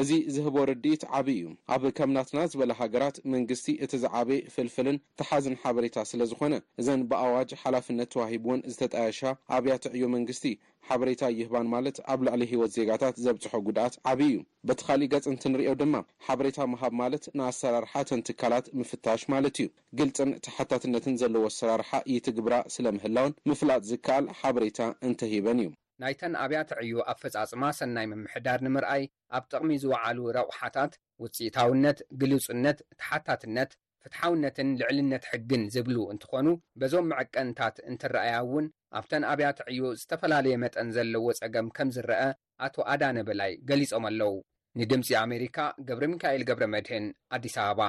እዚ 0.00 0.10
ዝህቦ 0.34 0.56
ርዲኢት 0.70 1.02
ዓብይ 1.18 1.36
እዩ 1.38 1.46
ኣብ 1.74 1.82
ከምናትና 1.98 2.40
ዝበለ 2.52 2.72
ሃገራት 2.80 3.16
መንግስቲ 3.34 3.66
እቲ 3.84 3.92
ዝዓበ 4.02 4.28
ፍልፍልን 4.54 4.98
ተሓዝን 5.20 5.56
ሓበሬታ 5.62 5.96
ስለ 6.10 6.20
ዝኾነ 6.30 6.56
እዘን 6.80 7.00
ብኣዋጅ 7.10 7.52
ሓላፍነት 7.62 8.10
ተዋሂብዎን 8.14 8.62
ዝተጣየሻ 8.72 9.20
ኣብያት 9.56 9.86
ዕዮ 9.94 10.04
መንግስቲ 10.16 10.46
ሓበሬታ 10.90 11.22
ይህባን 11.38 11.66
ማለት 11.74 11.96
ኣብ 12.12 12.20
ልዕሊ 12.26 12.42
ህይወት 12.52 12.72
ዜጋታት 12.76 13.16
ዘብፅሑ 13.24 13.57
ጉድኣት 13.66 13.94
ዓብይ 14.10 14.28
እዩ 14.30 14.38
በቲ 14.68 14.80
ካሊእ 14.86 15.10
ገፅ 15.12 15.24
እንትንሪዮ 15.32 15.70
ድማ 15.80 15.94
ሓበሬታ 16.26 16.58
ምሃብ 16.72 16.92
ማለት 17.02 17.24
ንኣሰራርሓ 17.38 17.92
ተን 18.08 18.20
ትካላት 18.28 18.66
ምፍታሽ 18.80 19.22
ማለት 19.34 19.56
እዩ 19.62 19.68
ግልፅን 19.98 20.30
ተሓታትነትን 20.46 21.18
ዘለዎ 21.22 21.42
ኣሰራርሓ 21.50 21.90
ይትግብራ 22.14 22.54
ስለምህላውን 22.76 23.36
ምፍላጥ 23.50 23.82
ዝከኣል 23.90 24.26
ሓበሬታ 24.40 24.80
እንተሂበን 25.08 25.60
እዩ 25.64 25.70
ናይተን 26.02 26.34
ኣብያት 26.44 26.70
ዕዩ 26.82 26.92
ኣብ 27.10 27.18
ፈፃፅማ 27.22 27.62
ሰናይ 27.78 28.06
ምምሕዳር 28.12 28.60
ንምርኣይ 28.66 29.04
ኣብ 29.36 29.44
ጥቕሚ 29.52 29.70
ዝወዓሉ 29.84 30.18
ረቑሓታት 30.38 30.92
ውፅኢታውነት 31.22 32.00
ግልጹነት 32.22 32.78
ተሓታትነት 33.00 33.70
ፍትሓውነትን 34.04 34.68
ልዕልነት 34.80 35.24
ሕግን 35.30 35.62
ዝብሉ 35.74 35.96
እንትኾኑ 36.14 36.48
በዞም 36.80 37.08
መዐቀንታት 37.12 37.76
እንትረኣያ 37.90 38.34
እውን 38.46 38.66
ኣብተን 39.00 39.24
ኣብያት 39.32 39.58
ዕዮ 39.70 39.82
ዝተፈላለየ 40.00 40.56
መጠን 40.64 40.90
ዘለዎ 40.96 41.26
ጸገም 41.40 41.68
ከም 41.78 41.88
ዝረአ 41.96 42.22
ኣቶ 42.66 42.76
ኣዳ 42.92 43.02
ነበላይ 43.20 43.52
ገሊፆም 43.70 44.04
ኣለው 44.10 44.34
ንድምፂ 44.80 45.08
ኣሜሪካ 45.26 45.56
ገብሪ 45.88 46.04
ሚካኤል 46.14 46.42
ገብረ 46.50 46.64
መድህን 46.74 47.06
ኣዲስ 47.36 47.56
ኣበባ 47.64 47.82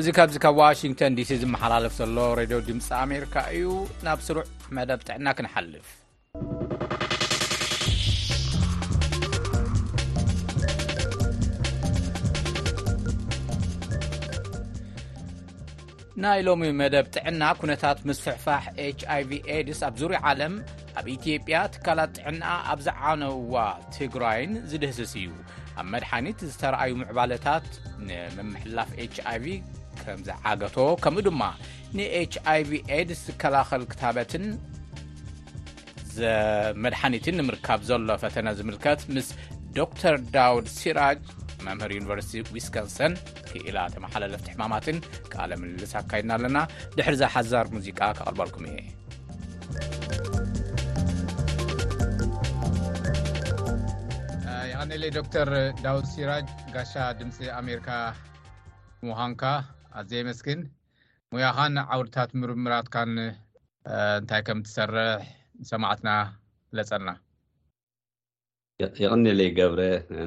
እዚ 0.00 0.08
ካብዚ 0.16 0.36
ካብ 0.42 0.56
ዋሽንግተን 0.60 1.16
ዲሲ 1.18 1.30
ዝመሓላለፍ 1.44 1.94
ዘሎ 2.00 2.18
ሬድዮ 2.40 2.58
ድምፂ 2.68 2.88
ኣሜሪካ 3.04 3.34
እዩ 3.56 3.70
ናብ 4.08 4.18
ስሩዕ 4.26 4.46
መደብ 4.78 5.00
ጥዕና 5.08 5.26
ክንሓልፍ 5.38 5.88
ናይ 16.22 16.40
ሎሚ 16.46 16.60
መደብ 16.78 17.06
ጥዕና 17.16 17.42
ኩነታት 17.58 17.98
ምስሕፋሕ 18.08 18.64
ች 18.98 19.00
ኣይv 19.14 19.30
ኤድስ 19.56 19.80
ኣብ 19.88 19.94
ዙሪ 20.00 20.12
ዓለም 20.30 20.54
ኣብ 21.00 21.06
ኢጵያ 21.12 21.58
ትካላት 21.74 22.10
ጥዕና 22.18 22.42
ኣብዝዓነውዋ 22.72 23.54
ትግራይን 23.96 24.52
ዝደስስ 24.70 25.12
እዩ 25.20 25.28
ኣብ 25.80 25.86
መድሓኒት 25.94 26.40
ዝተረኣዩ 26.50 26.92
ምዕባለታት 27.02 27.68
ንመምሕላፍ 28.08 28.90
ች 29.14 29.16
ኣይv 29.32 29.46
ከምዝዓገቶ 30.02 30.76
ከምኡ 31.04 31.24
ድማ 31.28 31.42
ንች 31.98 32.34
ኣይv 32.54 32.72
ኤድስ 32.98 33.22
ዝከላከል 33.28 33.84
ክታበትን 33.92 34.46
መድሓኒትን 36.86 37.38
ንምርካብ 37.42 37.80
ዘሎ 37.90 38.10
ፈተነ 38.24 38.48
ዝምልከት 38.60 39.02
ምስ 39.16 39.28
ዶተር 39.78 40.16
ዳውድ 40.36 40.66
ሲራጅ 40.78 41.22
ምህር 41.76 41.92
ዩኒቨርስቲ 41.96 42.30
ዊስኮንሰን 42.54 43.12
ክኢላ 43.48 43.78
ተመሓላለፍቲ 43.94 44.46
ሕማማትን 44.54 44.98
ካለ 45.32 45.50
ምልስ 45.62 45.92
ኣካይድና 46.00 46.30
ኣለና 46.38 46.58
ድሕርዛ 46.96 47.22
ሓዛር 47.34 47.66
ሙዚቃ 47.74 48.00
ካቅልበልኩም 48.18 48.64
እየ 48.70 48.78
የቀኒለይ 54.70 55.10
ዶክተር 55.18 55.48
ዳውድ 55.84 56.06
ሲራጅ 56.12 56.48
ጋሻ 56.74 56.92
ድምፂ 57.20 57.38
ኣሜርካ 57.60 57.88
ምሃንካ 59.06 59.42
ኣዘ 60.00 60.12
መስክን 60.28 60.60
ሙያኻን 61.32 61.74
ዓውድታት 61.94 62.30
ምርምራትካን 62.40 63.12
እንታይ 64.20 64.42
ከም 64.46 64.60
ትሰርሕ 64.68 65.10
ንሰማዕትና 65.62 66.10
ለፀና 66.78 67.08
የቀነለይ 68.82 69.48
ገብረ 69.58 69.80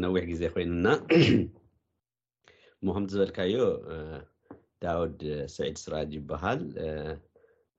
ነዊሕ 0.04 0.24
ግዜ 0.30 0.42
ኮይኑና 0.54 0.88
ሞከምቲ 2.86 3.10
ዝበልካዮ 3.14 3.54
ዳውድ 4.84 5.22
ስዒድ 5.54 5.78
ስራ 5.84 5.94
ይበሃል 6.16 6.62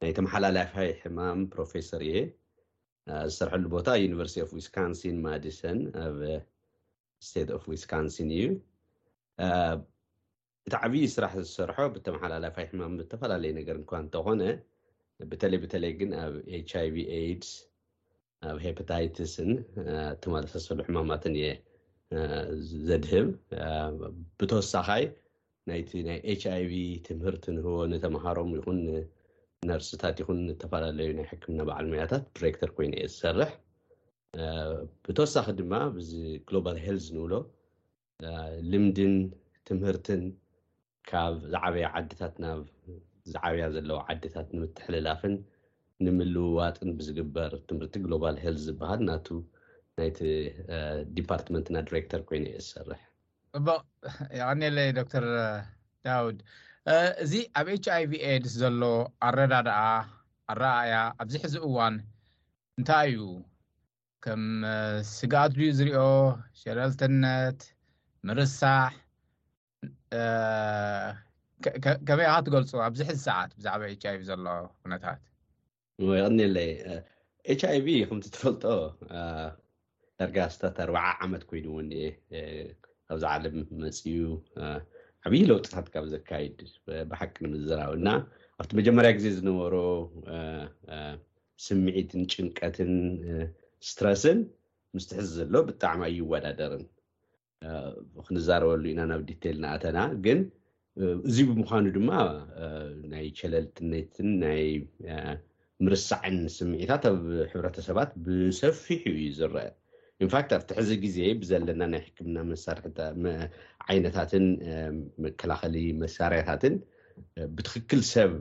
ናይተመሓላላፋይ 0.03 0.89
ሕማም 1.01 1.41
ፕሮፌሰር 1.55 2.03
እየ 2.07 2.15
ዝሰርሐሉ 3.35 3.65
ቦታ 3.75 3.89
ዩኒቨርስቲ 4.05 4.39
ፍ 4.53 4.57
ዊስካንሲን 4.61 5.19
ማዲሰን 5.27 5.79
ኣብ 6.05 6.19
ስቴት 7.29 7.51
ኦፍ 7.57 7.65
ዊስካንሲን 7.75 8.31
እዩ 8.39 8.47
እቲ 10.69 10.75
ዓብዪ 10.89 11.03
ስራሕ 11.17 11.35
ዝሰርሖ 11.49 11.79
ብተመሓላላፋይ 11.97 12.67
ሕማም 12.71 12.95
ዝተፈላለየ 13.03 13.53
ነገር 13.61 13.77
እንኳ 13.83 13.93
እንተኮነ 14.05 14.43
ብተለይ 15.33 15.61
ብተለይ 15.67 15.93
ግን 16.01 16.13
ኣብ 16.25 16.35
ች 16.69 16.73
ኣይ 16.83 16.89
ቪ 16.97 16.99
ኤድስ 17.19 17.53
ኣብ 18.51 18.57
ሃይፓታይትስን 18.67 19.51
ተማሳሰሉ 20.23 20.79
ሕማማትን 20.89 21.35
እየ 21.41 21.49
ዘድህብ 22.89 23.29
ብተወሳካይ 24.39 25.05
ናይቲ 25.71 25.91
ናይ 26.09 26.19
ኤችኣይቪ 26.33 26.73
ትምህርቲ 27.09 27.45
ንህቦ 27.57 27.69
ንተምሃሮም 27.93 28.51
ይኹንነርሲታት 28.59 30.17
ይኹን 30.23 30.41
ዝተፈላለዩ 30.55 31.11
ናይ 31.19 31.27
ሕክምና 31.33 31.61
በዓል 31.69 31.87
መያታት 31.93 32.25
ድሬክተር 32.37 32.71
ኮይኑ 32.79 32.93
እየ 32.99 33.07
ዝሰርሕ 33.15 33.53
ብተወሳኺ 35.05 35.47
ድማ 35.61 35.73
ዚ 36.09 36.13
ክሎባል 36.49 36.79
ሄልዝ 36.87 37.07
ንብሎ 37.19 37.35
ልምድን 38.73 39.15
ትምህርትን 39.69 40.23
ካብ 41.11 41.37
ዝዓበያ 41.55 41.87
ዓዲታት 42.01 42.35
ናብ 42.47 42.61
ዝዓብያ 43.33 43.65
ዘለዋ 43.77 43.99
ዓዲታት 44.13 44.49
ንምትሕልላፍን 44.57 45.35
ንምልውዋጥን 46.07 46.89
ብዝግበር 46.99 47.53
ትምህርቲ 47.69 47.95
ግሎባል 48.05 48.37
ሄልት 48.45 48.61
ዝበሃል 48.67 49.01
እናቱ 49.05 49.27
ናይቲ 49.99 50.19
ዲፓርትመንትና 51.17 51.77
ዲረክተር 51.89 52.21
ኮይኑ 52.29 52.45
የ 52.53 52.57
ዝሰርሕ 52.65 53.01
ቡቅ 53.67 53.83
ይቀኒለይ 54.39 54.91
ዶክተር 54.99 55.27
ዳውድ 56.07 56.39
እዚ 57.25 57.33
ኣብ 57.61 57.69
ች 57.85 57.87
ኣይቪ 57.97 58.13
ኤድስ 58.29 58.55
ዘሎ 58.63 58.83
ኣረዳድኣ 59.29 59.79
ኣረኣያ 60.53 60.95
ኣብዚ 61.23 61.35
ሕዚ 61.45 61.57
እዋን 61.69 61.97
እንታይ 62.81 63.09
እዩ 63.15 63.25
ከም 64.25 64.43
ስጋኣት 65.17 65.53
ድኡ 65.59 65.69
ዝሪኦ 65.81 66.03
ሸለልትነት 66.61 67.61
ምርሳሕ 68.29 68.93
ከመይ 72.09 72.29
ካ 72.31 72.35
ትገልፁ 72.47 72.71
ኣብዚ 72.89 73.01
ሕዚ 73.11 73.19
ሰዓት 73.29 73.51
ብዛዕባ 73.59 73.83
ች 74.01 74.05
ይቪ 74.11 74.21
ዘሎ 74.31 74.47
ኩነታት 74.83 75.21
ይቅኒለይ 76.01 76.71
ች 77.61 77.63
ኣይቪ 77.71 77.87
ከምቲተፈልጦ 78.11 78.65
ዳርጋ 80.19 80.37
ስታት 80.55 80.77
ኣርበዓ 80.85 81.05
ዓመት 81.25 81.43
ኮይኑ 81.49 81.67
እውን 81.73 81.89
ሄ 81.97 82.01
ኣብዚ 83.13 83.23
ዓለም 83.33 83.57
መፅኡ 83.83 84.07
ዓብዪ 85.27 85.41
ለውጢታት 85.51 85.87
ካብ 85.95 86.05
ዘካይድ 86.13 86.57
ብሓቂ 87.11 87.35
ንምዘረብና 87.47 88.09
ኣብቲ 88.61 88.71
መጀመርያ 88.81 89.11
ግዜ 89.19 89.27
ዝነበሮ 89.37 89.75
ስምዒትን 91.67 92.23
ጭንቀትን 92.33 92.93
ስትረስን 93.91 94.39
ምስትሕዚ 94.97 95.29
ዘሎ 95.39 95.55
ብጣዕሚ 95.69 96.01
ኣይወዳደርን 96.09 96.85
ክንዛረበሉ 98.27 98.85
ኢና 98.93 99.01
ናብ 99.11 99.23
ዲተይል 99.29 99.59
ንኣተና 99.65 99.99
ግን 100.25 100.41
እዚ 101.29 101.37
ብምኳኑ 101.51 101.85
ድማ 101.99 102.11
ናይ 103.13 103.27
ቸለልትነትን 103.41 104.31
ናይ 104.43 104.65
ምርሳዕን 105.87 106.37
ስሚዒታት 106.57 107.05
ኣብ 107.11 107.21
ሕብረተሰባት 107.51 108.11
ብሰፊሑ 108.25 109.03
እዩ 109.15 109.23
ዝረአ 109.39 109.67
እንፋክት 110.25 110.51
ኣብትሕዚ 110.57 110.91
ግዜ 111.05 111.17
ብዘለና 111.43 111.83
ናይ 111.93 112.03
ሕክምና 112.07 112.37
ዓይነታትን 113.93 114.45
መከላኸሊ 115.25 115.77
መሳርያታትን 116.03 116.75
ብትክክል 117.57 118.03
ሰብ 118.13 118.33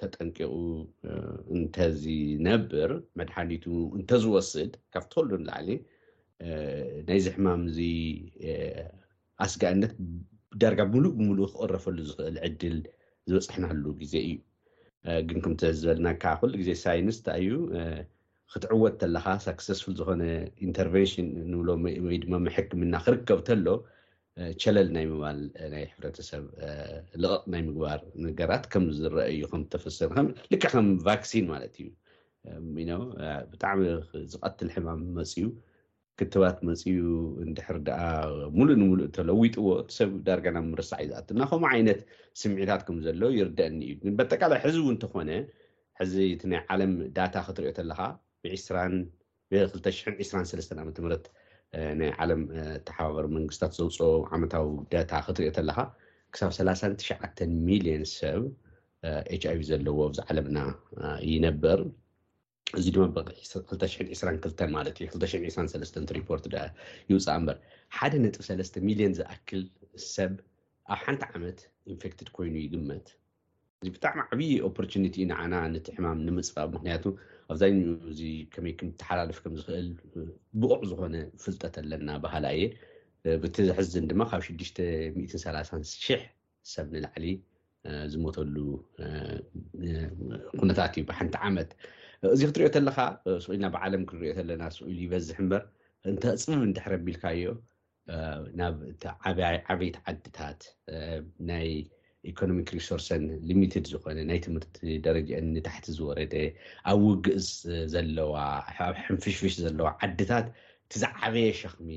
ተጠንቂቁ 0.00 0.54
እንተዝነብር 1.56 2.90
መድሓኒቱ 3.20 3.66
እንተዝወስድ 3.98 4.72
ካብ 4.94 5.04
ትከሉን 5.12 5.44
ላዕሊ 5.50 5.70
ናይዚ 7.08 7.26
ሕማም 7.36 7.62
እዚ 7.70 7.78
ኣስጋእነት 9.46 9.94
ዳረጋ 10.62 10.80
ብሙሉእ 10.90 11.14
ብምሉእ 11.20 11.48
ክቅረፈሉ 11.54 11.96
ዝክእል 12.10 12.36
ዕድል 12.48 12.76
ዝበፅሕናሉ 13.30 13.82
ግዜ 14.02 14.14
እዩ 14.26 14.34
ግን 15.28 15.38
ከምትዝበልናከዓ 15.44 16.30
ኩሉግዜ 16.42 16.70
ሳይንስ 16.84 17.16
እዩ 17.40 17.50
ክትዕወት 18.52 18.96
ንከለካ 19.14 19.26
ሳክስፉል 19.44 19.94
ዝኮነ 19.98 20.22
ኢንተርቨንሽን 20.66 21.28
ንብሎ 21.52 21.68
ወይ 22.06 22.16
ድማ 22.22 22.34
ምሕክምና 22.46 22.94
ክርከብ 23.06 23.40
ከሎ 23.48 23.66
ቸለል 24.62 24.88
ናይ 24.96 25.04
ምባል 25.12 25.38
ናይ 25.74 25.84
ሕረተሰብ 25.94 26.44
ልቕቕ 27.22 27.42
ናይ 27.52 27.62
ምግባር 27.68 28.00
ነገራት 28.26 28.64
ከም 28.72 28.84
ዝረአዩ 28.98 29.40
ከዝተፈሰንከ 29.52 30.16
ልክ 30.52 30.64
ከም 30.74 30.88
ቫክሲን 31.08 31.46
ማለት 31.52 31.76
እዩ 31.82 31.86
ኖ 32.90 32.98
ብጣዕሚ 33.52 33.80
ዝቀትል 34.34 34.68
ሕማም 34.76 35.00
መፅእዩ 35.18 35.46
ክትባት 36.20 36.58
መፅዩ 36.68 36.96
እንድሕር 37.44 37.78
ድኣ 37.86 37.98
ሙሉእ 38.58 38.78
ንሙሉእ 38.80 39.06
እተለዊጥዎ 39.08 39.64
እቲሰብ 39.82 40.10
ዳርጋና 40.26 40.58
ምርሳዕ 40.72 40.98
እዩ 41.04 41.08
ዝኣት 41.12 41.28
እና 41.34 41.40
ከምኡ 41.50 41.68
ዓይነት 41.76 42.00
ስሚዒታት 42.42 42.82
ከም 42.86 42.98
ዘሎ 43.06 43.22
ይርደአኒ 43.38 43.80
እዩ 43.94 44.12
በጠቃላይ 44.20 44.58
ሕዚ 44.64 44.76
እውን 44.84 44.96
ተኮነ 45.02 45.30
ሕዚ 46.00 46.14
እቲ 46.34 46.42
ናይ 46.52 46.60
ዓለም 46.74 46.92
ዳታ 47.18 47.34
ክትሪኦ 47.48 47.72
ተለካ 47.80 48.00
2 48.54 49.04
2ራ3 50.30 50.80
ዓትምት 50.88 51.26
ናይ 52.00 52.10
ዓለም 52.24 52.42
ተሓባበር 52.88 53.26
መንግስትታት 53.36 53.74
ዘውፅኦ 53.80 54.10
ዓመታዊ 54.36 54.66
ዳታ 54.94 55.12
ክትሪኦ 55.28 55.52
ከለካ 55.58 55.78
ክሳብ 56.36 56.50
3ትሸዓ 56.60 57.18
ሚሊዮን 57.68 58.04
ሰብ 58.18 58.42
ች 59.40 59.42
ኣቪ 59.52 59.60
ዘለዎ 59.72 59.98
ዝዓለምና 60.18 60.58
ይነበር 61.32 61.78
እዚ 62.78 62.86
ድማ 62.94 63.04
222 63.26 64.72
ማለት 64.76 64.96
እዩ 65.02 65.06
22 65.50 66.12
ሪፖርት 66.18 66.44
ይውፃእ 67.10 67.36
እምበር 67.40 67.56
ሓደ 67.96 68.12
ሰለስተ 68.48 68.74
ሚሊዮን 68.88 69.12
ዝኣክል 69.18 69.60
ሰብ 70.14 70.32
ኣብ 70.94 71.00
ሓንቲ 71.04 71.22
ዓመት 71.36 71.60
ኢንፌክትድ 71.92 72.28
ኮይኑ 72.36 72.54
ይግመት 72.64 73.06
እዚ 73.82 73.88
ብጣዕሚ 73.96 74.18
ዓብይ 74.34 74.50
ኦፖርኒቲ 74.68 75.16
ንዓና 75.30 75.54
ነቲ 75.74 75.86
ሕማም 75.96 76.18
ንምፅባቅ 76.28 76.68
ምክንያቱ 76.76 77.04
ኣብዛእዚ 77.52 78.20
ከመይ 78.54 78.74
ምተሓላልፍ 78.88 79.38
ከምዝክእል 79.44 79.88
ብቑዕ 80.62 80.80
ዝኮነ 80.92 81.16
ፍልጠት 81.44 81.74
ኣለና 81.82 82.08
ባህላ 82.24 82.44
እየ 82.58 82.66
ብቲዝሕዝን 83.44 84.08
ድማ 84.12 84.22
ካብ 84.32 84.42
630 84.48 86.18
ሰብ 86.74 86.88
ንላዕሊ 86.96 87.26
ዝመተሉ 88.14 88.56
ኩነታት 90.60 90.92
እዩ 90.98 91.04
ብሓንቲ 91.10 91.34
ዓመት 91.50 91.70
እዚ 92.34 92.40
ክትሪኦ 92.48 92.68
ከለካ 92.74 92.98
ስኡኢልና 93.44 93.66
ብዓለም 93.74 94.02
ክንሪኦ 94.10 94.30
ዘለና 94.38 94.62
ስኢሉ 94.76 94.98
ይበዝሕ 95.04 95.36
እምበር 95.44 95.62
እተፅም 96.10 96.60
እንድሕር 96.66 96.92
ኣቢልካ 96.98 97.22
እዩ 97.38 97.44
ናብዓበይቲ 98.60 99.96
ዓድታት 100.10 100.60
ናይ 101.50 101.68
ኢኮኖሚ 102.30 102.58
ሪሶርሰን 102.76 103.24
ሊሚትድ 103.48 103.84
ዝኮነ 103.92 104.20
ናይ 104.30 104.38
ትምህርቲ 104.46 104.76
ደረጀአኒታሕቲ 105.06 105.86
ዝወረደ 105.98 106.34
ኣብ 106.92 107.00
ውግእስ 107.08 107.48
ዘለዋ 107.94 108.34
ኣብ 108.88 108.94
ሕንፍሽፍሽ 109.04 109.56
ዘለዋ 109.66 109.86
ዓድታት 110.06 110.46
ቲዝዓበየ 110.92 111.50
ሸክሚ 111.60 111.90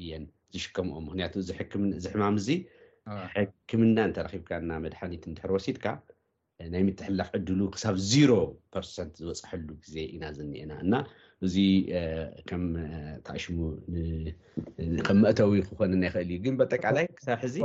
እየን 0.00 0.24
ዝሽከምኦ 0.56 0.96
ምክንያቱ 1.06 1.32
እዚ 1.44 1.52
ሕማም 2.14 2.36
እዚ 2.42 2.48
ሕክምና 3.36 3.96
እንተረኪብካ 4.10 4.50
ና 4.68 4.78
መድሓኒት 4.86 5.24
እንድሕር 5.30 5.50
ወሲድካ 5.56 5.86
ናይ 6.72 6.82
ምትሕላፍ 6.88 7.28
ዕድሉ 7.36 7.60
ክሳብ 7.74 7.96
ዚሮ 8.10 8.30
ር 8.82 8.84
ዝበፅሐሉ 9.18 9.66
ግዜ 9.84 9.94
ኢና 10.14 10.24
ዘኒአና 10.36 10.72
እና 10.84 10.94
እዚ 11.46 11.56
ታኣሽሙ 13.26 13.58
ከም 15.08 15.18
መእተዊ 15.24 15.52
ክኮነናይክእል 15.68 16.28
እዩ 16.32 16.36
ግን 16.46 16.54
በጠቃላይ 16.60 17.06
ክሳብ 17.18 17.38
ሕዚ 17.44 17.56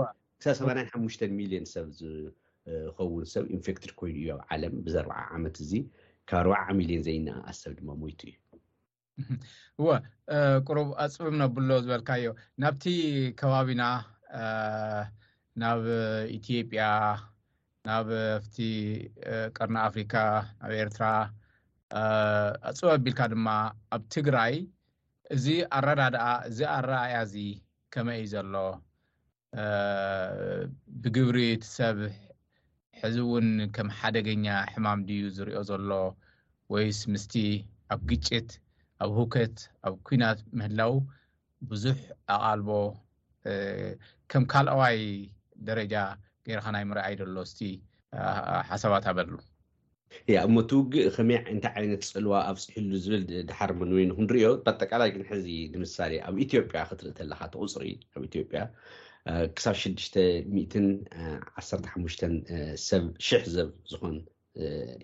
ክሳብ8ሓ 0.43 0.91
ሚሊዮን 1.39 1.65
ሰብ 1.73 1.87
ዝከውን 1.99 3.25
ሰብ 3.33 3.45
ኢንፌክትድ 3.57 3.91
ኮይኑ 4.01 4.17
እዮኣ 4.23 4.37
ዓለም 4.55 4.75
ብዘርዓ 4.85 5.15
ዓመት 5.37 5.55
እዚ 5.63 5.71
ካብ 6.29 6.47
ኣ0 6.59 6.75
ሚሊዮን 6.81 7.01
ዘይነኣኣ 7.07 7.47
ሰብ 7.61 7.71
ድማ 7.79 7.89
ሞይቱ 8.03 8.21
እዩ 8.31 8.35
እወ 9.79 9.87
ቁሩብ 10.67 10.89
ኣፅቡም 11.05 11.35
ና 11.39 11.43
ኣብሎ 11.49 11.69
ዝበልካዮ 11.85 12.25
ናብቲ 12.63 12.83
ከባቢና 13.39 13.83
ናብ 15.61 15.81
ኢትዮ 16.37 16.57
ያ 16.81 16.85
ናብ 17.87 18.09
ኣፍቲ 18.37 18.55
ቀርና 19.55 19.77
ኣፍሪካ 19.89 20.13
ናብ 20.61 20.71
ኤርትራ 20.81 21.05
ኣፅበ 22.69 22.89
ኣቢልካ 22.97 23.19
ድማ 23.31 23.47
ኣብ 23.95 24.01
ትግራይ 24.15 24.53
እዚ 25.35 25.45
ኣረዳድኣ 25.77 26.25
እዚ 26.49 26.59
ኣረኣያ 26.75 27.15
ዚ 27.31 27.45
ከመይ 27.93 28.19
እዩ 28.23 28.27
ዘሎ 28.33 28.53
ብግብሪ 31.03 31.39
ትሰብ 31.63 31.97
ሕዚ 33.01 33.15
እውን 33.25 33.49
ከም 33.77 33.89
ሓደገኛ 33.97 34.45
ሕማም 34.73 34.99
ድዩ 35.07 35.23
ዝሪኦ 35.37 35.61
ዘሎ 35.69 35.89
ወይስ 36.73 36.99
ምስቲ 37.13 37.33
ኣብ 37.93 38.01
ግጭት 38.11 38.49
ኣብ 39.03 39.11
ህውከት 39.19 39.57
ኣብ 39.87 39.95
ኩናት 40.07 40.39
ምህላው 40.59 40.93
ብዙሕ 41.71 41.99
ኣቓልቦ 42.35 42.69
ከም 44.31 44.43
ካልኣዋይ 44.53 44.99
ደረጃ 45.67 45.93
ገይርካ 46.47 46.67
ናይ 46.75 46.83
ምርኣይ 46.89 47.15
ደሎ 47.21 47.37
ስቲ 47.51 47.61
ሓሳባት 48.69 49.05
ኣበሉ 49.11 49.33
ያ 50.33 50.37
ኣብ 50.45 50.49
ሞቲ 50.55 50.69
ውግእ 50.79 51.05
ከመይ 51.15 51.37
እንታይ 51.53 51.73
ዓይነት 51.81 52.03
ፀልዋ 52.13 52.33
ኣብፅሕሉ 52.49 52.89
ዝብል 53.03 53.21
ድሓር 53.49 53.71
መን 53.79 53.91
ወይኑ 53.97 54.09
ክንሪዮ 54.17 54.47
ብጠቃላይ 54.65 55.09
ግን 55.15 55.23
ሕዚ 55.29 55.47
ንምሳሌ 55.73 56.11
ኣብ 56.27 56.35
ኢትዮጵያ 56.45 56.79
ክትርእ 56.89 57.13
ከለካ 57.19 57.41
ተቁፅሪ 57.53 57.85
ኣብ 58.17 58.23
ኢያ 58.27 58.63
ክሳብ 59.55 59.75
6ሽተ 59.85 60.15
ዓሓሽ 61.55 62.19
ሽሕ 63.27 63.43
ዘብ 63.55 63.69
ዝኮነ 63.91 64.15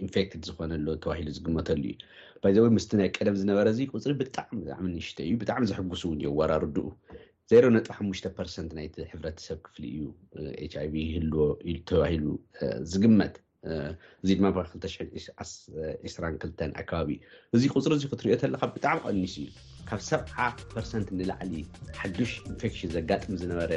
ኢንፌክትድ 0.03 0.41
ዝኮነሎ 0.49 0.85
ተባሂሉ 1.03 1.27
ዝግመተሉ 1.37 1.83
እዩ 1.87 2.49
ይዚ 2.51 2.67
ምስቲ 2.77 2.91
ናይ 2.99 3.09
ቀደም 3.17 3.35
ዝነበረእዚ 3.41 3.79
ቁፅሪ 3.93 4.11
ብጣዕሚጣዕሚ 4.19 4.85
ንሽተ 4.97 5.17
እዩ 5.27 5.33
ብጣዕሚ 5.43 5.63
ዝሕጉስ 5.71 6.01
እውን 6.07 6.19
ዮ 6.25 6.31
ወራርድኡ 6.39 6.85
ዜሮ 7.51 7.65
ነጥ 7.73 7.85
ሓሙሽ 7.97 8.19
ርሰት 8.45 8.71
ናይቲ 8.77 8.95
ሕብረተሰብ 9.11 9.59
ክፍሊ 9.65 9.83
እዩ 9.97 10.03
ች 10.71 10.73
ኣይቪ 10.81 10.93
ህልዎ 11.15 11.37
ኢ 11.69 11.71
ተባሂሉ 11.89 12.25
ዝግመጥ 12.91 13.33
እዚ 14.23 14.29
ድማ 14.39 14.47
222 14.57 16.65
ኣከባቢ 16.81 17.09
እዚ 17.55 17.63
ቁፅሪ 17.75 17.91
እዙ 17.99 18.03
ክትሪዮ 18.11 18.33
ተለካ 18.43 18.61
ብጣዕሚ 18.75 18.97
ቀኒሱ 19.07 19.35
እዩ 19.45 19.49
ካብ 19.89 20.01
ሰብዓ 20.09 20.35
ርሰንት 20.77 21.07
ንላዕሊ 21.19 21.53
ሓዱሽ 22.01 22.31
ኢንፌክሽን 22.51 22.89
ዘጋጥሚ 22.97 23.33
ዝነበረ 23.43 23.71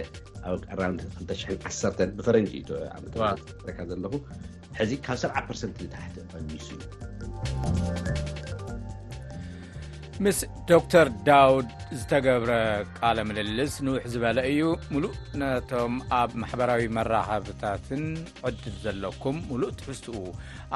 ኣብ 0.52 0.60
ራን 0.80 0.96
21 1.70 2.18
ብፈረንጂ 2.20 2.52
እዩ 2.62 2.70
ካ 3.72 3.74
ዘለኹ 3.92 4.12
ሕዚ 4.80 4.90
ካብ 5.08 5.16
ሰብዓ 5.24 5.36
ርሰንት 5.54 5.76
ንታሕቲ 5.86 6.16
ቀኒሱ 6.32 6.68
እዩ 7.26 7.32
ምስ 10.24 10.38
ዶ 10.68 10.76
ተር 10.92 11.08
ዳውድ 11.26 11.68
ዝተገብረ 11.98 12.50
ቃለ 12.98 13.18
ምልልስ 13.28 13.74
ንዉሕ 13.86 14.02
ዝበለ 14.12 14.38
እዩ 14.48 14.58
ሙሉእ 14.94 15.14
ነቶም 15.40 15.94
ኣብ 16.20 16.30
ማሕበራዊ 16.40 16.82
መራኸብታትን 16.96 18.02
ዕድል 18.48 18.76
ዘለኩም 18.84 19.36
ሙሉእ 19.50 19.72
ትሕዝትኡ 19.80 20.20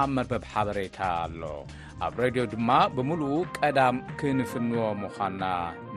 ኣብ 0.02 0.08
መርበብ 0.16 0.42
ሓበሬታ 0.52 0.98
ኣሎ 1.26 1.42
ኣብ 2.04 2.14
ሬድዮ 2.22 2.44
ድማ 2.54 2.70
ብምሉኡ 2.96 3.34
ቀዳም 3.58 3.96
ክንፍንዎ 4.20 4.78
ምዃንና 5.02 5.44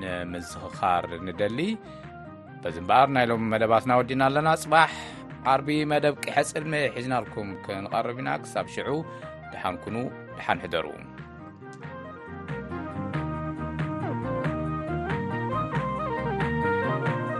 ንምዝኽኻር 0.01 1.07
ንደሊ 1.27 1.59
በዚ 2.63 2.75
እምበኣር 2.85 3.09
ናይሎም 3.17 3.45
መደባትናወዲና 3.53 4.21
ኣለና 4.31 4.49
ፅባሕ 4.63 4.91
ዓርቢ 5.53 5.69
መደብ 5.93 6.17
ቅሐፅር 6.25 6.65
መይሒዝናልኩም 6.73 7.51
ክንቐርብ 7.67 8.19
ኢና 8.23 8.31
ክሳብ 8.43 8.67
ሽዑ 8.75 8.89
ድሓንኩኑ 9.53 9.97
ድሓንሕደር 10.39 10.89